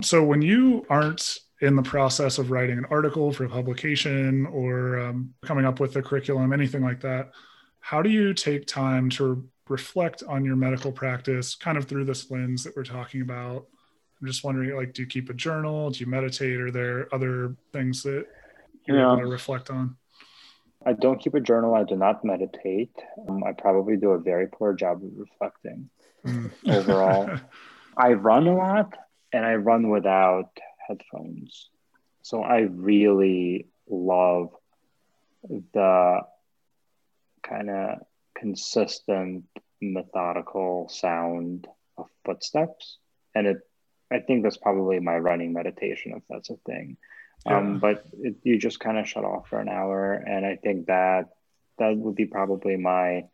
So 0.00 0.22
when 0.22 0.40
you 0.40 0.86
aren't 0.88 1.38
in 1.60 1.76
the 1.76 1.82
process 1.82 2.38
of 2.38 2.50
writing 2.50 2.78
an 2.78 2.86
article 2.90 3.32
for 3.32 3.48
publication 3.48 4.46
or 4.46 4.98
um, 4.98 5.34
coming 5.42 5.64
up 5.64 5.78
with 5.78 5.94
a 5.96 6.02
curriculum, 6.02 6.52
anything 6.52 6.82
like 6.82 7.00
that, 7.00 7.32
how 7.82 8.00
do 8.00 8.08
you 8.08 8.32
take 8.32 8.66
time 8.66 9.10
to 9.10 9.44
reflect 9.68 10.22
on 10.28 10.44
your 10.44 10.56
medical 10.56 10.92
practice 10.92 11.56
kind 11.56 11.76
of 11.76 11.86
through 11.86 12.04
this 12.04 12.30
lens 12.30 12.62
that 12.64 12.74
we're 12.76 12.84
talking 12.84 13.20
about? 13.20 13.66
I'm 14.20 14.28
just 14.28 14.44
wondering, 14.44 14.74
like, 14.76 14.94
do 14.94 15.02
you 15.02 15.08
keep 15.08 15.28
a 15.30 15.34
journal? 15.34 15.90
Do 15.90 15.98
you 15.98 16.06
meditate? 16.06 16.60
Are 16.60 16.70
there 16.70 17.12
other 17.12 17.56
things 17.72 18.04
that 18.04 18.26
you're 18.86 18.98
yeah. 18.98 19.12
able 19.12 19.18
to 19.18 19.26
reflect 19.26 19.68
on? 19.68 19.96
I 20.86 20.92
don't 20.92 21.20
keep 21.20 21.34
a 21.34 21.40
journal. 21.40 21.74
I 21.74 21.82
do 21.82 21.96
not 21.96 22.24
meditate. 22.24 22.94
Um, 23.28 23.42
I 23.42 23.50
probably 23.50 23.96
do 23.96 24.10
a 24.10 24.18
very 24.18 24.46
poor 24.46 24.74
job 24.74 25.02
of 25.02 25.10
reflecting 25.16 25.90
mm. 26.24 26.50
overall. 26.68 27.28
I 27.96 28.12
run 28.12 28.46
a 28.46 28.56
lot 28.56 28.96
and 29.32 29.44
I 29.44 29.56
run 29.56 29.90
without 29.90 30.50
headphones. 30.86 31.68
So 32.22 32.42
I 32.42 32.60
really 32.60 33.66
love 33.88 34.50
the 35.48 36.20
kind 37.42 37.70
of 37.70 37.98
consistent, 38.34 39.44
methodical 39.80 40.88
sound 40.88 41.66
of 41.96 42.06
footsteps. 42.24 42.98
And 43.34 43.46
it, 43.46 43.58
I 44.10 44.20
think 44.20 44.42
that's 44.42 44.56
probably 44.56 45.00
my 45.00 45.16
running 45.16 45.52
meditation, 45.52 46.12
if 46.16 46.22
that's 46.28 46.50
a 46.50 46.56
thing. 46.66 46.96
Yeah. 47.46 47.58
Um, 47.58 47.78
but 47.80 48.04
it, 48.20 48.36
you 48.42 48.58
just 48.58 48.78
kind 48.78 48.98
of 48.98 49.08
shut 49.08 49.24
off 49.24 49.48
for 49.48 49.58
an 49.58 49.68
hour, 49.68 50.12
and 50.12 50.46
I 50.46 50.56
think 50.56 50.86
that 50.86 51.30
that 51.78 51.96
would 51.96 52.14
be 52.14 52.26
probably 52.26 52.76
my 52.76 53.24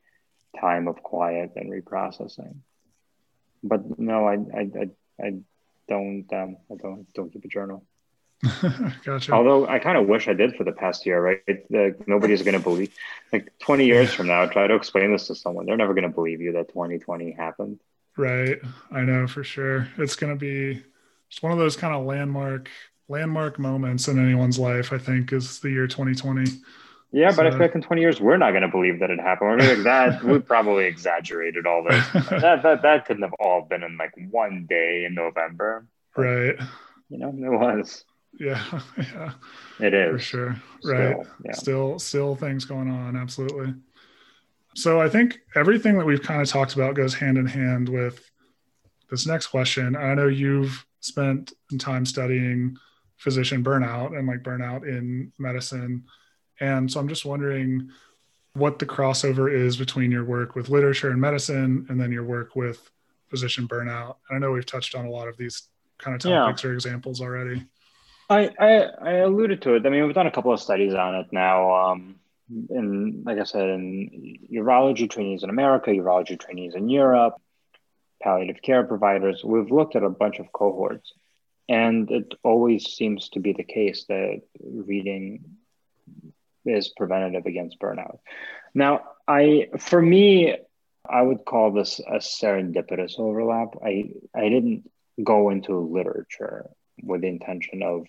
time 0.58 0.88
of 0.88 1.02
quiet 1.02 1.52
and 1.56 1.70
reprocessing. 1.70 2.56
But 3.62 3.98
no, 3.98 4.26
I 4.26 4.34
I, 4.34 4.60
I, 4.60 5.26
I 5.26 5.32
don't 5.88 6.26
um, 6.32 6.56
I 6.70 6.76
don't 6.76 7.12
don't 7.12 7.30
keep 7.30 7.44
a 7.44 7.48
journal. 7.48 7.84
gotcha. 9.04 9.32
Although 9.32 9.66
I 9.66 9.78
kind 9.78 9.98
of 9.98 10.06
wish 10.06 10.28
I 10.28 10.32
did 10.32 10.54
for 10.54 10.64
the 10.64 10.72
past 10.72 11.04
year, 11.06 11.20
right? 11.20 11.64
Like 11.70 12.06
nobody's 12.06 12.42
going 12.42 12.56
to 12.56 12.62
believe. 12.62 12.94
Like 13.32 13.52
20 13.58 13.84
years 13.84 14.12
from 14.12 14.28
now, 14.28 14.46
try 14.46 14.66
to 14.66 14.74
explain 14.74 15.12
this 15.12 15.26
to 15.26 15.34
someone. 15.34 15.66
They're 15.66 15.76
never 15.76 15.94
going 15.94 16.08
to 16.08 16.14
believe 16.14 16.40
you 16.40 16.52
that 16.52 16.68
2020 16.68 17.32
happened. 17.32 17.80
Right. 18.16 18.58
I 18.90 19.02
know 19.02 19.26
for 19.26 19.42
sure. 19.42 19.88
It's 19.98 20.16
going 20.16 20.32
to 20.32 20.38
be 20.38 20.82
just 21.28 21.42
one 21.42 21.52
of 21.52 21.58
those 21.58 21.76
kind 21.76 21.94
of 21.94 22.04
landmark 22.04 22.68
landmark 23.08 23.58
moments 23.58 24.06
in 24.06 24.18
anyone's 24.18 24.58
life. 24.58 24.92
I 24.92 24.98
think 24.98 25.32
is 25.32 25.60
the 25.60 25.70
year 25.70 25.86
2020. 25.86 26.50
Yeah, 27.10 27.28
but 27.28 27.36
so, 27.36 27.46
I 27.46 27.50
feel 27.50 27.60
like 27.60 27.74
in 27.74 27.80
20 27.80 28.02
years 28.02 28.20
we're 28.20 28.36
not 28.36 28.50
going 28.50 28.62
to 28.62 28.68
believe 28.68 29.00
that 29.00 29.10
it 29.10 29.18
happened. 29.18 29.60
We're 29.60 29.74
like 29.74 29.84
that. 29.84 30.22
we 30.22 30.38
probably 30.40 30.84
exaggerated 30.84 31.66
all 31.66 31.82
this. 31.82 32.06
that, 32.30 32.62
that 32.62 32.82
that 32.82 33.06
couldn't 33.06 33.22
have 33.22 33.34
all 33.40 33.62
been 33.62 33.82
in 33.82 33.96
like 33.96 34.12
one 34.30 34.66
day 34.68 35.04
in 35.06 35.14
November. 35.14 35.86
Right. 36.16 36.56
You 37.08 37.18
know, 37.18 37.28
it 37.30 37.58
was. 37.58 38.04
Yeah, 38.38 38.62
yeah. 38.98 39.32
It 39.80 39.94
is. 39.94 40.12
For 40.12 40.18
sure. 40.18 40.62
Right. 40.84 41.16
Still, 41.16 41.26
yeah. 41.44 41.52
still 41.52 41.98
still 41.98 42.36
things 42.36 42.64
going 42.64 42.90
on, 42.90 43.16
absolutely. 43.16 43.74
So 44.74 45.00
I 45.00 45.08
think 45.08 45.40
everything 45.56 45.98
that 45.98 46.06
we've 46.06 46.22
kind 46.22 46.40
of 46.40 46.48
talked 46.48 46.74
about 46.74 46.94
goes 46.94 47.14
hand 47.14 47.36
in 47.38 47.46
hand 47.46 47.88
with 47.88 48.30
this 49.10 49.26
next 49.26 49.48
question. 49.48 49.96
I 49.96 50.14
know 50.14 50.28
you've 50.28 50.86
spent 51.00 51.52
some 51.70 51.78
time 51.78 52.06
studying 52.06 52.76
physician 53.16 53.64
burnout 53.64 54.16
and 54.16 54.28
like 54.28 54.42
burnout 54.42 54.86
in 54.86 55.32
medicine. 55.38 56.04
And 56.60 56.90
so 56.90 57.00
I'm 57.00 57.08
just 57.08 57.24
wondering 57.24 57.90
what 58.54 58.78
the 58.78 58.86
crossover 58.86 59.52
is 59.52 59.76
between 59.76 60.10
your 60.10 60.24
work 60.24 60.54
with 60.54 60.68
literature 60.68 61.10
and 61.10 61.20
medicine 61.20 61.86
and 61.88 62.00
then 62.00 62.12
your 62.12 62.24
work 62.24 62.56
with 62.56 62.90
physician 63.28 63.68
burnout. 63.68 64.16
And 64.28 64.36
I 64.36 64.38
know 64.38 64.52
we've 64.52 64.66
touched 64.66 64.94
on 64.94 65.06
a 65.06 65.10
lot 65.10 65.28
of 65.28 65.36
these 65.36 65.68
kind 65.98 66.14
of 66.14 66.20
topics 66.22 66.62
yeah. 66.62 66.70
or 66.70 66.74
examples 66.74 67.20
already. 67.20 67.64
I, 68.28 68.50
I, 68.58 68.82
I 69.00 69.12
alluded 69.18 69.62
to 69.62 69.74
it. 69.74 69.86
I 69.86 69.88
mean, 69.88 70.04
we've 70.04 70.14
done 70.14 70.26
a 70.26 70.30
couple 70.30 70.52
of 70.52 70.60
studies 70.60 70.94
on 70.94 71.14
it 71.14 71.26
now. 71.32 71.90
Um, 71.90 72.16
in 72.70 73.22
like 73.24 73.38
I 73.38 73.44
said, 73.44 73.68
in 73.68 74.38
urology 74.52 75.08
trainees 75.08 75.42
in 75.42 75.50
America, 75.50 75.90
urology 75.90 76.38
trainees 76.38 76.74
in 76.74 76.88
Europe, 76.88 77.34
palliative 78.22 78.62
care 78.62 78.84
providers. 78.84 79.42
We've 79.44 79.70
looked 79.70 79.96
at 79.96 80.02
a 80.02 80.10
bunch 80.10 80.38
of 80.38 80.52
cohorts, 80.52 81.12
and 81.68 82.10
it 82.10 82.34
always 82.42 82.86
seems 82.86 83.28
to 83.30 83.40
be 83.40 83.52
the 83.52 83.64
case 83.64 84.04
that 84.08 84.42
reading 84.60 85.44
is 86.64 86.88
preventative 86.96 87.46
against 87.46 87.78
burnout. 87.80 88.18
Now, 88.74 89.02
I 89.26 89.68
for 89.78 90.00
me, 90.00 90.56
I 91.08 91.22
would 91.22 91.44
call 91.44 91.72
this 91.72 91.98
a 92.00 92.16
serendipitous 92.16 93.18
overlap. 93.18 93.74
I 93.84 94.10
I 94.34 94.48
didn't 94.48 94.90
go 95.22 95.50
into 95.50 95.78
literature 95.78 96.70
with 97.02 97.22
the 97.22 97.28
intention 97.28 97.82
of 97.82 98.06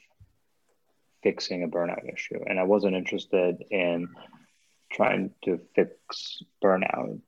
fixing 1.23 1.63
a 1.63 1.67
burnout 1.67 2.11
issue. 2.11 2.39
And 2.45 2.59
I 2.59 2.63
wasn't 2.63 2.95
interested 2.95 3.63
in 3.69 4.09
trying 4.91 5.31
to 5.43 5.59
fix 5.75 6.41
burnout 6.63 7.19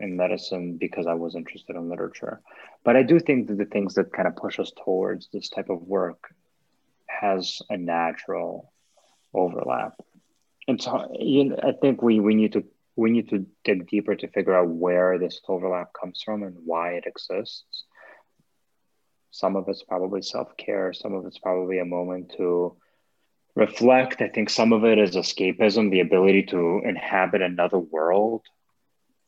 in 0.00 0.16
medicine 0.16 0.76
because 0.76 1.06
I 1.06 1.14
was 1.14 1.34
interested 1.34 1.76
in 1.76 1.88
literature. 1.88 2.40
But 2.84 2.96
I 2.96 3.02
do 3.02 3.18
think 3.18 3.48
that 3.48 3.58
the 3.58 3.64
things 3.64 3.94
that 3.94 4.12
kind 4.12 4.28
of 4.28 4.36
push 4.36 4.58
us 4.58 4.72
towards 4.84 5.28
this 5.32 5.48
type 5.48 5.70
of 5.70 5.82
work 5.82 6.34
has 7.06 7.60
a 7.70 7.76
natural 7.76 8.72
overlap. 9.34 9.94
And 10.66 10.80
so 10.80 11.08
you 11.18 11.44
know, 11.46 11.58
I 11.62 11.72
think 11.72 12.02
we, 12.02 12.20
we 12.20 12.34
need 12.34 12.52
to 12.52 12.64
we 12.96 13.10
need 13.10 13.30
to 13.30 13.46
dig 13.64 13.88
deeper 13.88 14.16
to 14.16 14.26
figure 14.28 14.54
out 14.54 14.68
where 14.68 15.18
this 15.18 15.40
overlap 15.46 15.92
comes 15.92 16.20
from 16.24 16.42
and 16.42 16.56
why 16.64 16.94
it 16.94 17.04
exists. 17.06 17.84
Some 19.30 19.56
of 19.56 19.68
it's 19.68 19.82
probably 19.82 20.22
self 20.22 20.56
care. 20.56 20.92
Some 20.92 21.14
of 21.14 21.26
it's 21.26 21.38
probably 21.38 21.78
a 21.78 21.84
moment 21.84 22.32
to 22.36 22.76
reflect. 23.54 24.22
I 24.22 24.28
think 24.28 24.50
some 24.50 24.72
of 24.72 24.84
it 24.84 24.98
is 24.98 25.16
escapism, 25.16 25.90
the 25.90 26.00
ability 26.00 26.44
to 26.44 26.80
inhabit 26.84 27.42
another 27.42 27.78
world 27.78 28.42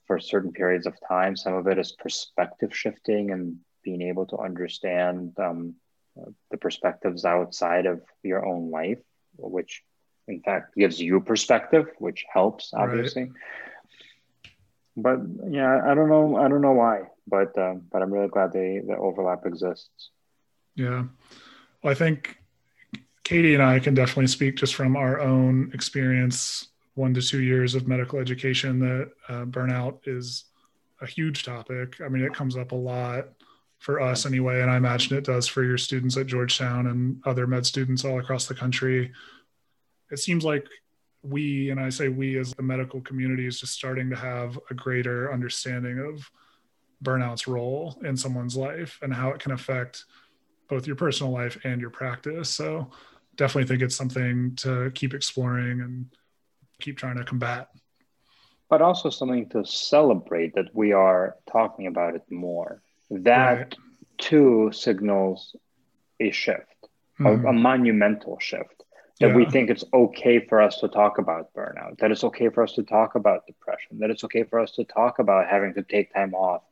for 0.06 0.18
certain 0.18 0.52
periods 0.52 0.86
of 0.86 0.94
time. 1.06 1.36
Some 1.36 1.54
of 1.54 1.66
it 1.66 1.78
is 1.78 1.92
perspective 1.92 2.74
shifting 2.74 3.30
and 3.30 3.58
being 3.82 4.02
able 4.02 4.26
to 4.26 4.38
understand 4.38 5.36
um, 5.38 5.74
the 6.50 6.56
perspectives 6.56 7.24
outside 7.24 7.86
of 7.86 8.02
your 8.22 8.44
own 8.44 8.70
life, 8.70 8.98
which 9.36 9.82
in 10.28 10.40
fact 10.42 10.74
gives 10.76 11.00
you 11.00 11.20
perspective, 11.20 11.86
which 11.98 12.24
helps 12.32 12.72
obviously. 12.74 13.22
Right. 13.22 13.32
But 14.96 15.20
yeah, 15.48 15.82
I 15.86 15.94
don't 15.94 16.08
know. 16.08 16.36
I 16.36 16.48
don't 16.48 16.62
know 16.62 16.72
why, 16.72 17.02
but 17.26 17.56
um, 17.58 17.82
but 17.90 18.02
I'm 18.02 18.12
really 18.12 18.28
glad 18.28 18.52
they 18.52 18.80
the 18.86 18.96
overlap 18.96 19.46
exists. 19.46 20.10
Yeah, 20.74 21.04
well, 21.82 21.92
I 21.92 21.94
think 21.94 22.38
Katie 23.24 23.54
and 23.54 23.62
I 23.62 23.78
can 23.78 23.94
definitely 23.94 24.26
speak 24.26 24.56
just 24.56 24.74
from 24.74 24.96
our 24.96 25.20
own 25.20 25.70
experience, 25.72 26.68
one 26.94 27.14
to 27.14 27.22
two 27.22 27.40
years 27.40 27.74
of 27.74 27.86
medical 27.86 28.18
education, 28.18 28.80
that 28.80 29.10
uh, 29.28 29.44
burnout 29.44 30.00
is 30.06 30.46
a 31.00 31.06
huge 31.06 31.44
topic. 31.44 32.00
I 32.04 32.08
mean, 32.08 32.24
it 32.24 32.34
comes 32.34 32.56
up 32.56 32.72
a 32.72 32.76
lot 32.76 33.28
for 33.78 34.00
us 34.00 34.26
anyway, 34.26 34.60
and 34.60 34.70
I 34.70 34.76
imagine 34.76 35.16
it 35.16 35.24
does 35.24 35.46
for 35.46 35.64
your 35.64 35.78
students 35.78 36.16
at 36.16 36.26
Georgetown 36.26 36.88
and 36.88 37.22
other 37.24 37.46
med 37.46 37.64
students 37.64 38.04
all 38.04 38.18
across 38.18 38.46
the 38.46 38.54
country. 38.54 39.12
It 40.10 40.18
seems 40.18 40.44
like 40.44 40.66
we, 41.22 41.70
and 41.70 41.78
I 41.78 41.90
say 41.90 42.08
we 42.08 42.38
as 42.38 42.52
the 42.54 42.62
medical 42.62 43.00
community, 43.00 43.46
is 43.46 43.60
just 43.60 43.74
starting 43.74 44.10
to 44.10 44.16
have 44.16 44.58
a 44.70 44.74
greater 44.74 45.32
understanding 45.32 45.98
of 45.98 46.30
burnout's 47.02 47.46
role 47.46 47.98
in 48.04 48.16
someone's 48.16 48.56
life 48.56 48.98
and 49.02 49.12
how 49.12 49.30
it 49.30 49.40
can 49.40 49.52
affect 49.52 50.04
both 50.68 50.86
your 50.86 50.96
personal 50.96 51.32
life 51.32 51.58
and 51.64 51.80
your 51.80 51.90
practice. 51.90 52.48
So 52.48 52.90
definitely 53.36 53.68
think 53.68 53.82
it's 53.82 53.96
something 53.96 54.54
to 54.56 54.90
keep 54.94 55.14
exploring 55.14 55.80
and 55.80 56.06
keep 56.80 56.96
trying 56.96 57.16
to 57.16 57.24
combat. 57.24 57.68
But 58.68 58.82
also 58.82 59.10
something 59.10 59.48
to 59.50 59.64
celebrate 59.64 60.54
that 60.54 60.74
we 60.74 60.92
are 60.92 61.36
talking 61.50 61.86
about 61.86 62.14
it 62.14 62.22
more. 62.30 62.82
That 63.10 63.58
right. 63.58 63.76
too 64.18 64.70
signals 64.72 65.56
a 66.20 66.30
shift, 66.30 66.88
mm-hmm. 67.18 67.26
a, 67.26 67.32
a, 67.32 67.36
mm-hmm. 67.36 67.62
monumental 67.62 68.38
shift. 68.38 68.79
That 69.20 69.28
yeah. 69.28 69.36
we 69.36 69.44
think 69.44 69.68
it's 69.68 69.84
okay 69.92 70.40
for 70.40 70.62
us 70.62 70.78
to 70.78 70.88
talk 70.88 71.18
about 71.18 71.52
burnout, 71.54 71.98
that 71.98 72.10
it's 72.10 72.24
okay 72.24 72.48
for 72.48 72.62
us 72.62 72.72
to 72.72 72.82
talk 72.82 73.14
about 73.14 73.46
depression, 73.46 73.98
that 73.98 74.10
it's 74.10 74.24
okay 74.24 74.44
for 74.44 74.58
us 74.58 74.72
to 74.72 74.84
talk 74.84 75.18
about 75.18 75.46
having 75.46 75.74
to 75.74 75.82
take 75.82 76.12
time 76.14 76.34
off 76.34 76.62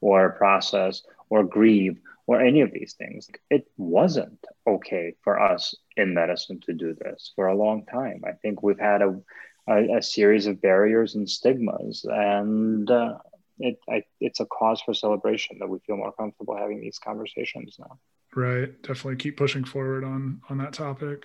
or 0.00 0.30
process 0.30 1.02
or 1.30 1.42
grieve 1.42 1.98
or 2.26 2.40
any 2.40 2.60
of 2.60 2.72
these 2.72 2.94
things. 2.94 3.28
It 3.50 3.66
wasn't 3.76 4.44
okay 4.66 5.14
for 5.22 5.40
us 5.40 5.74
in 5.96 6.14
medicine 6.14 6.60
to 6.66 6.74
do 6.74 6.94
this 6.94 7.32
for 7.34 7.46
a 7.46 7.56
long 7.56 7.84
time. 7.86 8.22
I 8.26 8.32
think 8.32 8.62
we've 8.62 8.78
had 8.78 9.02
a, 9.02 9.20
a, 9.68 9.98
a 9.98 10.02
series 10.02 10.46
of 10.46 10.60
barriers 10.60 11.14
and 11.14 11.28
stigmas, 11.28 12.04
and 12.08 12.90
uh, 12.90 13.18
it, 13.58 13.78
I, 13.88 14.02
it's 14.20 14.40
a 14.40 14.46
cause 14.46 14.80
for 14.80 14.94
celebration 14.94 15.58
that 15.58 15.68
we 15.68 15.78
feel 15.80 15.96
more 15.96 16.12
comfortable 16.12 16.56
having 16.56 16.80
these 16.80 16.98
conversations 16.98 17.76
now. 17.78 17.98
Right. 18.34 18.80
Definitely 18.82 19.16
keep 19.16 19.36
pushing 19.36 19.64
forward 19.64 20.04
on 20.04 20.42
on 20.50 20.58
that 20.58 20.72
topic. 20.72 21.24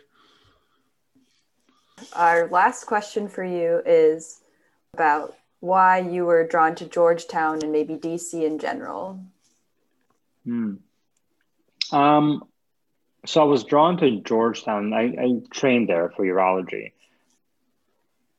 Our 2.13 2.47
last 2.49 2.85
question 2.85 3.27
for 3.27 3.43
you 3.43 3.81
is 3.85 4.41
about 4.93 5.35
why 5.59 5.99
you 5.99 6.25
were 6.25 6.47
drawn 6.47 6.75
to 6.75 6.85
Georgetown 6.85 7.59
and 7.61 7.71
maybe 7.71 7.95
DC 7.95 8.33
in 8.33 8.59
general. 8.59 9.19
Hmm. 10.43 10.75
Um, 11.91 12.43
so 13.25 13.41
I 13.41 13.45
was 13.45 13.63
drawn 13.63 13.97
to 13.97 14.21
Georgetown. 14.21 14.93
I, 14.93 15.03
I 15.03 15.41
trained 15.51 15.89
there 15.89 16.09
for 16.09 16.25
urology. 16.25 16.93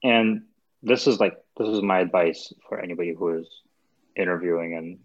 And 0.03 0.43
this 0.83 1.07
is 1.07 1.21
like, 1.21 1.37
this 1.57 1.69
is 1.69 1.83
my 1.83 2.01
advice 2.01 2.53
for 2.69 2.81
anybody 2.81 3.15
who 3.15 3.39
is 3.39 3.47
interviewing 4.17 4.75
and 4.75 4.99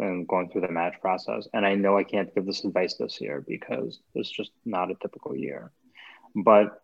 and 0.00 0.28
going 0.28 0.48
through 0.48 0.60
the 0.60 0.70
match 0.70 0.94
process. 1.00 1.48
And 1.52 1.66
I 1.66 1.74
know 1.74 1.98
I 1.98 2.04
can't 2.04 2.32
give 2.32 2.46
this 2.46 2.64
advice 2.64 2.94
this 2.94 3.20
year 3.20 3.44
because 3.46 3.98
it's 4.14 4.30
just 4.30 4.52
not 4.64 4.90
a 4.90 4.94
typical 4.94 5.36
year. 5.36 5.72
But 6.36 6.80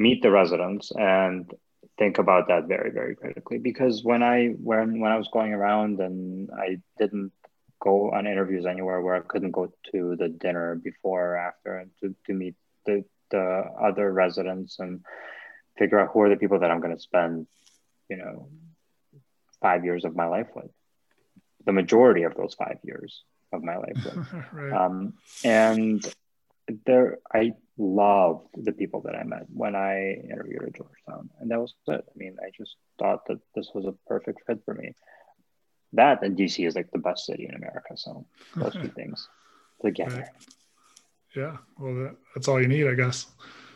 meet 0.00 0.22
the 0.22 0.30
residents 0.30 0.90
and 0.92 1.52
think 1.98 2.16
about 2.16 2.48
that 2.48 2.66
very, 2.66 2.90
very 2.90 3.14
critically. 3.14 3.58
Because 3.58 4.02
when 4.02 4.22
I 4.22 4.48
when 4.70 4.98
when 5.00 5.12
I 5.12 5.18
was 5.18 5.28
going 5.28 5.52
around 5.52 6.00
and 6.00 6.48
I 6.50 6.78
didn't 6.98 7.32
go 7.80 8.10
on 8.10 8.26
interviews 8.26 8.64
anywhere 8.66 9.00
where 9.00 9.14
I 9.14 9.20
couldn't 9.20 9.52
go 9.52 9.72
to 9.92 10.16
the 10.16 10.28
dinner 10.28 10.74
before 10.74 11.32
or 11.32 11.36
after 11.36 11.76
and 11.76 11.90
to, 12.00 12.14
to 12.26 12.32
meet 12.32 12.54
the, 12.86 13.04
the 13.30 13.64
other 13.88 14.10
residents 14.12 14.78
and 14.78 15.04
figure 15.78 15.98
out 16.00 16.10
who 16.12 16.20
are 16.22 16.30
the 16.30 16.36
people 16.36 16.60
that 16.60 16.70
I'm 16.70 16.80
going 16.80 16.96
to 16.96 17.02
spend, 17.02 17.46
you 18.08 18.16
know, 18.16 18.48
five 19.62 19.84
years 19.84 20.04
of 20.04 20.16
my 20.16 20.26
life 20.26 20.48
with. 20.54 20.70
The 21.66 21.72
majority 21.72 22.22
of 22.24 22.34
those 22.34 22.54
five 22.54 22.78
years 22.84 23.22
of 23.52 23.62
my 23.62 23.76
life 23.76 23.98
with. 24.04 24.26
right. 24.52 24.72
um, 24.72 25.14
and 25.44 26.02
there, 26.86 27.18
I 27.32 27.52
loved 27.80 28.46
the 28.54 28.72
people 28.72 29.00
that 29.02 29.14
I 29.16 29.24
met 29.24 29.46
when 29.52 29.74
I 29.74 30.12
interviewed 30.12 30.62
at 30.62 30.76
Georgetown, 30.76 31.30
and 31.40 31.50
that 31.50 31.60
was 31.60 31.74
it. 31.88 32.04
I 32.08 32.18
mean, 32.18 32.36
I 32.40 32.50
just 32.56 32.76
thought 32.98 33.26
that 33.26 33.40
this 33.54 33.70
was 33.74 33.86
a 33.86 33.94
perfect 34.06 34.40
fit 34.46 34.60
for 34.64 34.74
me 34.74 34.94
that 35.92 36.22
and 36.22 36.36
DC 36.36 36.66
is 36.66 36.74
like 36.76 36.90
the 36.92 36.98
best 36.98 37.26
city 37.26 37.46
in 37.48 37.54
America. 37.54 37.96
So 37.96 38.24
those 38.56 38.74
two 38.74 38.88
things 38.96 39.28
together. 39.82 40.16
Right. 40.16 40.28
Yeah, 41.34 41.56
well, 41.78 41.94
that, 41.94 42.16
that's 42.34 42.48
all 42.48 42.60
you 42.60 42.66
need, 42.66 42.88
I 42.88 42.94
guess. 42.94 43.26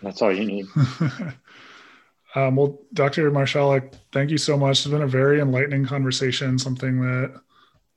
That's 0.03 0.21
all 0.23 0.33
you 0.33 0.45
need. 0.45 0.67
um, 2.35 2.57
well, 2.57 2.81
Dr. 2.93 3.31
Marchalik, 3.31 3.95
thank 4.13 4.31
you 4.31 4.39
so 4.39 4.57
much. 4.57 4.81
It's 4.81 4.89
been 4.89 5.03
a 5.03 5.07
very 5.07 5.41
enlightening 5.41 5.87
conversation. 5.87 6.59
Something 6.59 7.01
that 7.01 7.41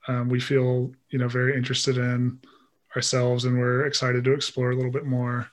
um, 0.08 0.30
we 0.30 0.40
feel, 0.40 0.92
you 1.10 1.18
know, 1.18 1.28
very 1.28 1.58
interested 1.58 1.98
in 1.98 2.40
ourselves, 2.96 3.46
and 3.46 3.58
we're 3.58 3.88
excited 3.88 4.24
to 4.26 4.34
explore 4.34 4.72
a 4.72 4.76
little 4.76 4.92
bit 4.92 5.06
more. 5.06 5.50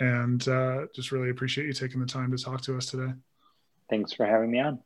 And 0.00 0.46
uh, 0.48 0.86
just 0.94 1.12
really 1.12 1.30
appreciate 1.30 1.66
you 1.66 1.72
taking 1.72 2.00
the 2.00 2.06
time 2.06 2.30
to 2.36 2.42
talk 2.42 2.62
to 2.62 2.76
us 2.76 2.86
today. 2.86 3.12
Thanks 3.90 4.12
for 4.12 4.26
having 4.26 4.50
me 4.50 4.60
on. 4.60 4.78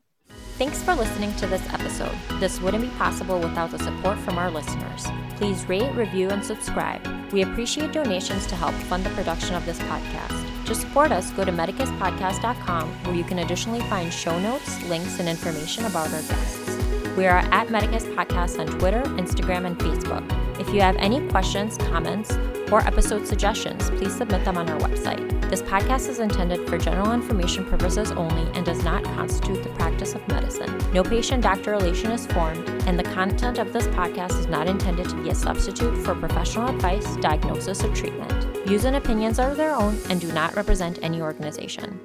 Thanks 0.59 0.83
for 0.83 0.95
listening 0.95 1.35
to 1.37 1.47
this 1.47 1.62
episode. 1.73 2.16
This 2.40 2.61
wouldn't 2.61 2.83
be 2.83 2.90
possible 2.97 3.38
without 3.38 3.71
the 3.71 3.79
support 3.79 4.19
from 4.19 4.38
our 4.38 4.51
listeners. 4.51 5.07
Please 5.37 5.69
rate, 5.69 5.95
review, 5.95 6.31
and 6.31 6.45
subscribe. 6.45 7.07
We 7.33 7.42
appreciate 7.42 7.92
donations 7.92 8.47
to 8.47 8.57
help 8.57 8.75
fund 8.75 9.05
the 9.05 9.11
production 9.11 9.55
of 9.55 9.66
this 9.66 9.79
podcast. 9.81 10.66
To 10.66 10.75
support 10.75 11.12
us, 11.12 11.31
go 11.33 11.45
to 11.45 11.53
medicuspodcast.com 11.53 12.88
where 13.05 13.14
you 13.14 13.25
can 13.25 13.40
additionally 13.40 13.81
find 13.83 14.12
show 14.12 14.38
notes, 14.40 14.83
links, 14.88 15.21
and 15.21 15.29
information 15.29 15.85
about 15.85 16.12
our 16.12 16.23
guests. 16.23 16.76
We 17.16 17.24
are 17.24 17.38
at 17.38 17.70
Medicus 17.70 18.05
Podcast 18.05 18.59
on 18.59 18.66
Twitter, 18.79 19.00
Instagram, 19.00 19.66
and 19.66 19.79
Facebook. 19.79 20.61
If 20.61 20.68
you 20.68 20.83
have 20.83 20.96
any 20.96 21.26
questions, 21.29 21.79
comments, 21.79 22.37
or 22.70 22.81
episode 22.81 23.26
suggestions, 23.26 23.88
please 23.88 24.14
submit 24.14 24.44
them 24.44 24.59
on 24.59 24.68
our 24.68 24.79
website. 24.81 25.26
This 25.48 25.62
podcast 25.62 26.11
is 26.11 26.18
intended 26.18 26.68
for 26.68 26.76
general 26.76 27.12
information 27.12 27.64
purposes 27.64 28.12
only 28.12 28.50
and 28.52 28.66
does 28.66 28.85
not 28.85 29.02
constitute 29.02 29.62
the 29.62 29.70
practice 29.70 30.14
of 30.14 30.29
medicine. 30.29 30.76
No 30.92 31.02
patient 31.02 31.42
doctor 31.42 31.70
relation 31.70 32.11
is 32.11 32.26
formed, 32.26 32.68
and 32.87 32.98
the 32.98 33.05
content 33.05 33.59
of 33.59 33.72
this 33.72 33.87
podcast 33.88 34.38
is 34.38 34.46
not 34.46 34.68
intended 34.68 35.09
to 35.09 35.16
be 35.22 35.31
a 35.31 35.35
substitute 35.35 35.96
for 36.05 36.14
professional 36.14 36.68
advice, 36.68 37.16
diagnosis, 37.16 37.83
or 37.83 37.94
treatment. 37.94 38.31
Views 38.67 38.85
and 38.85 38.96
opinions 38.96 39.38
are 39.38 39.54
their 39.54 39.75
own 39.75 39.98
and 40.10 40.21
do 40.21 40.31
not 40.33 40.54
represent 40.54 40.98
any 41.00 41.23
organization. 41.23 41.98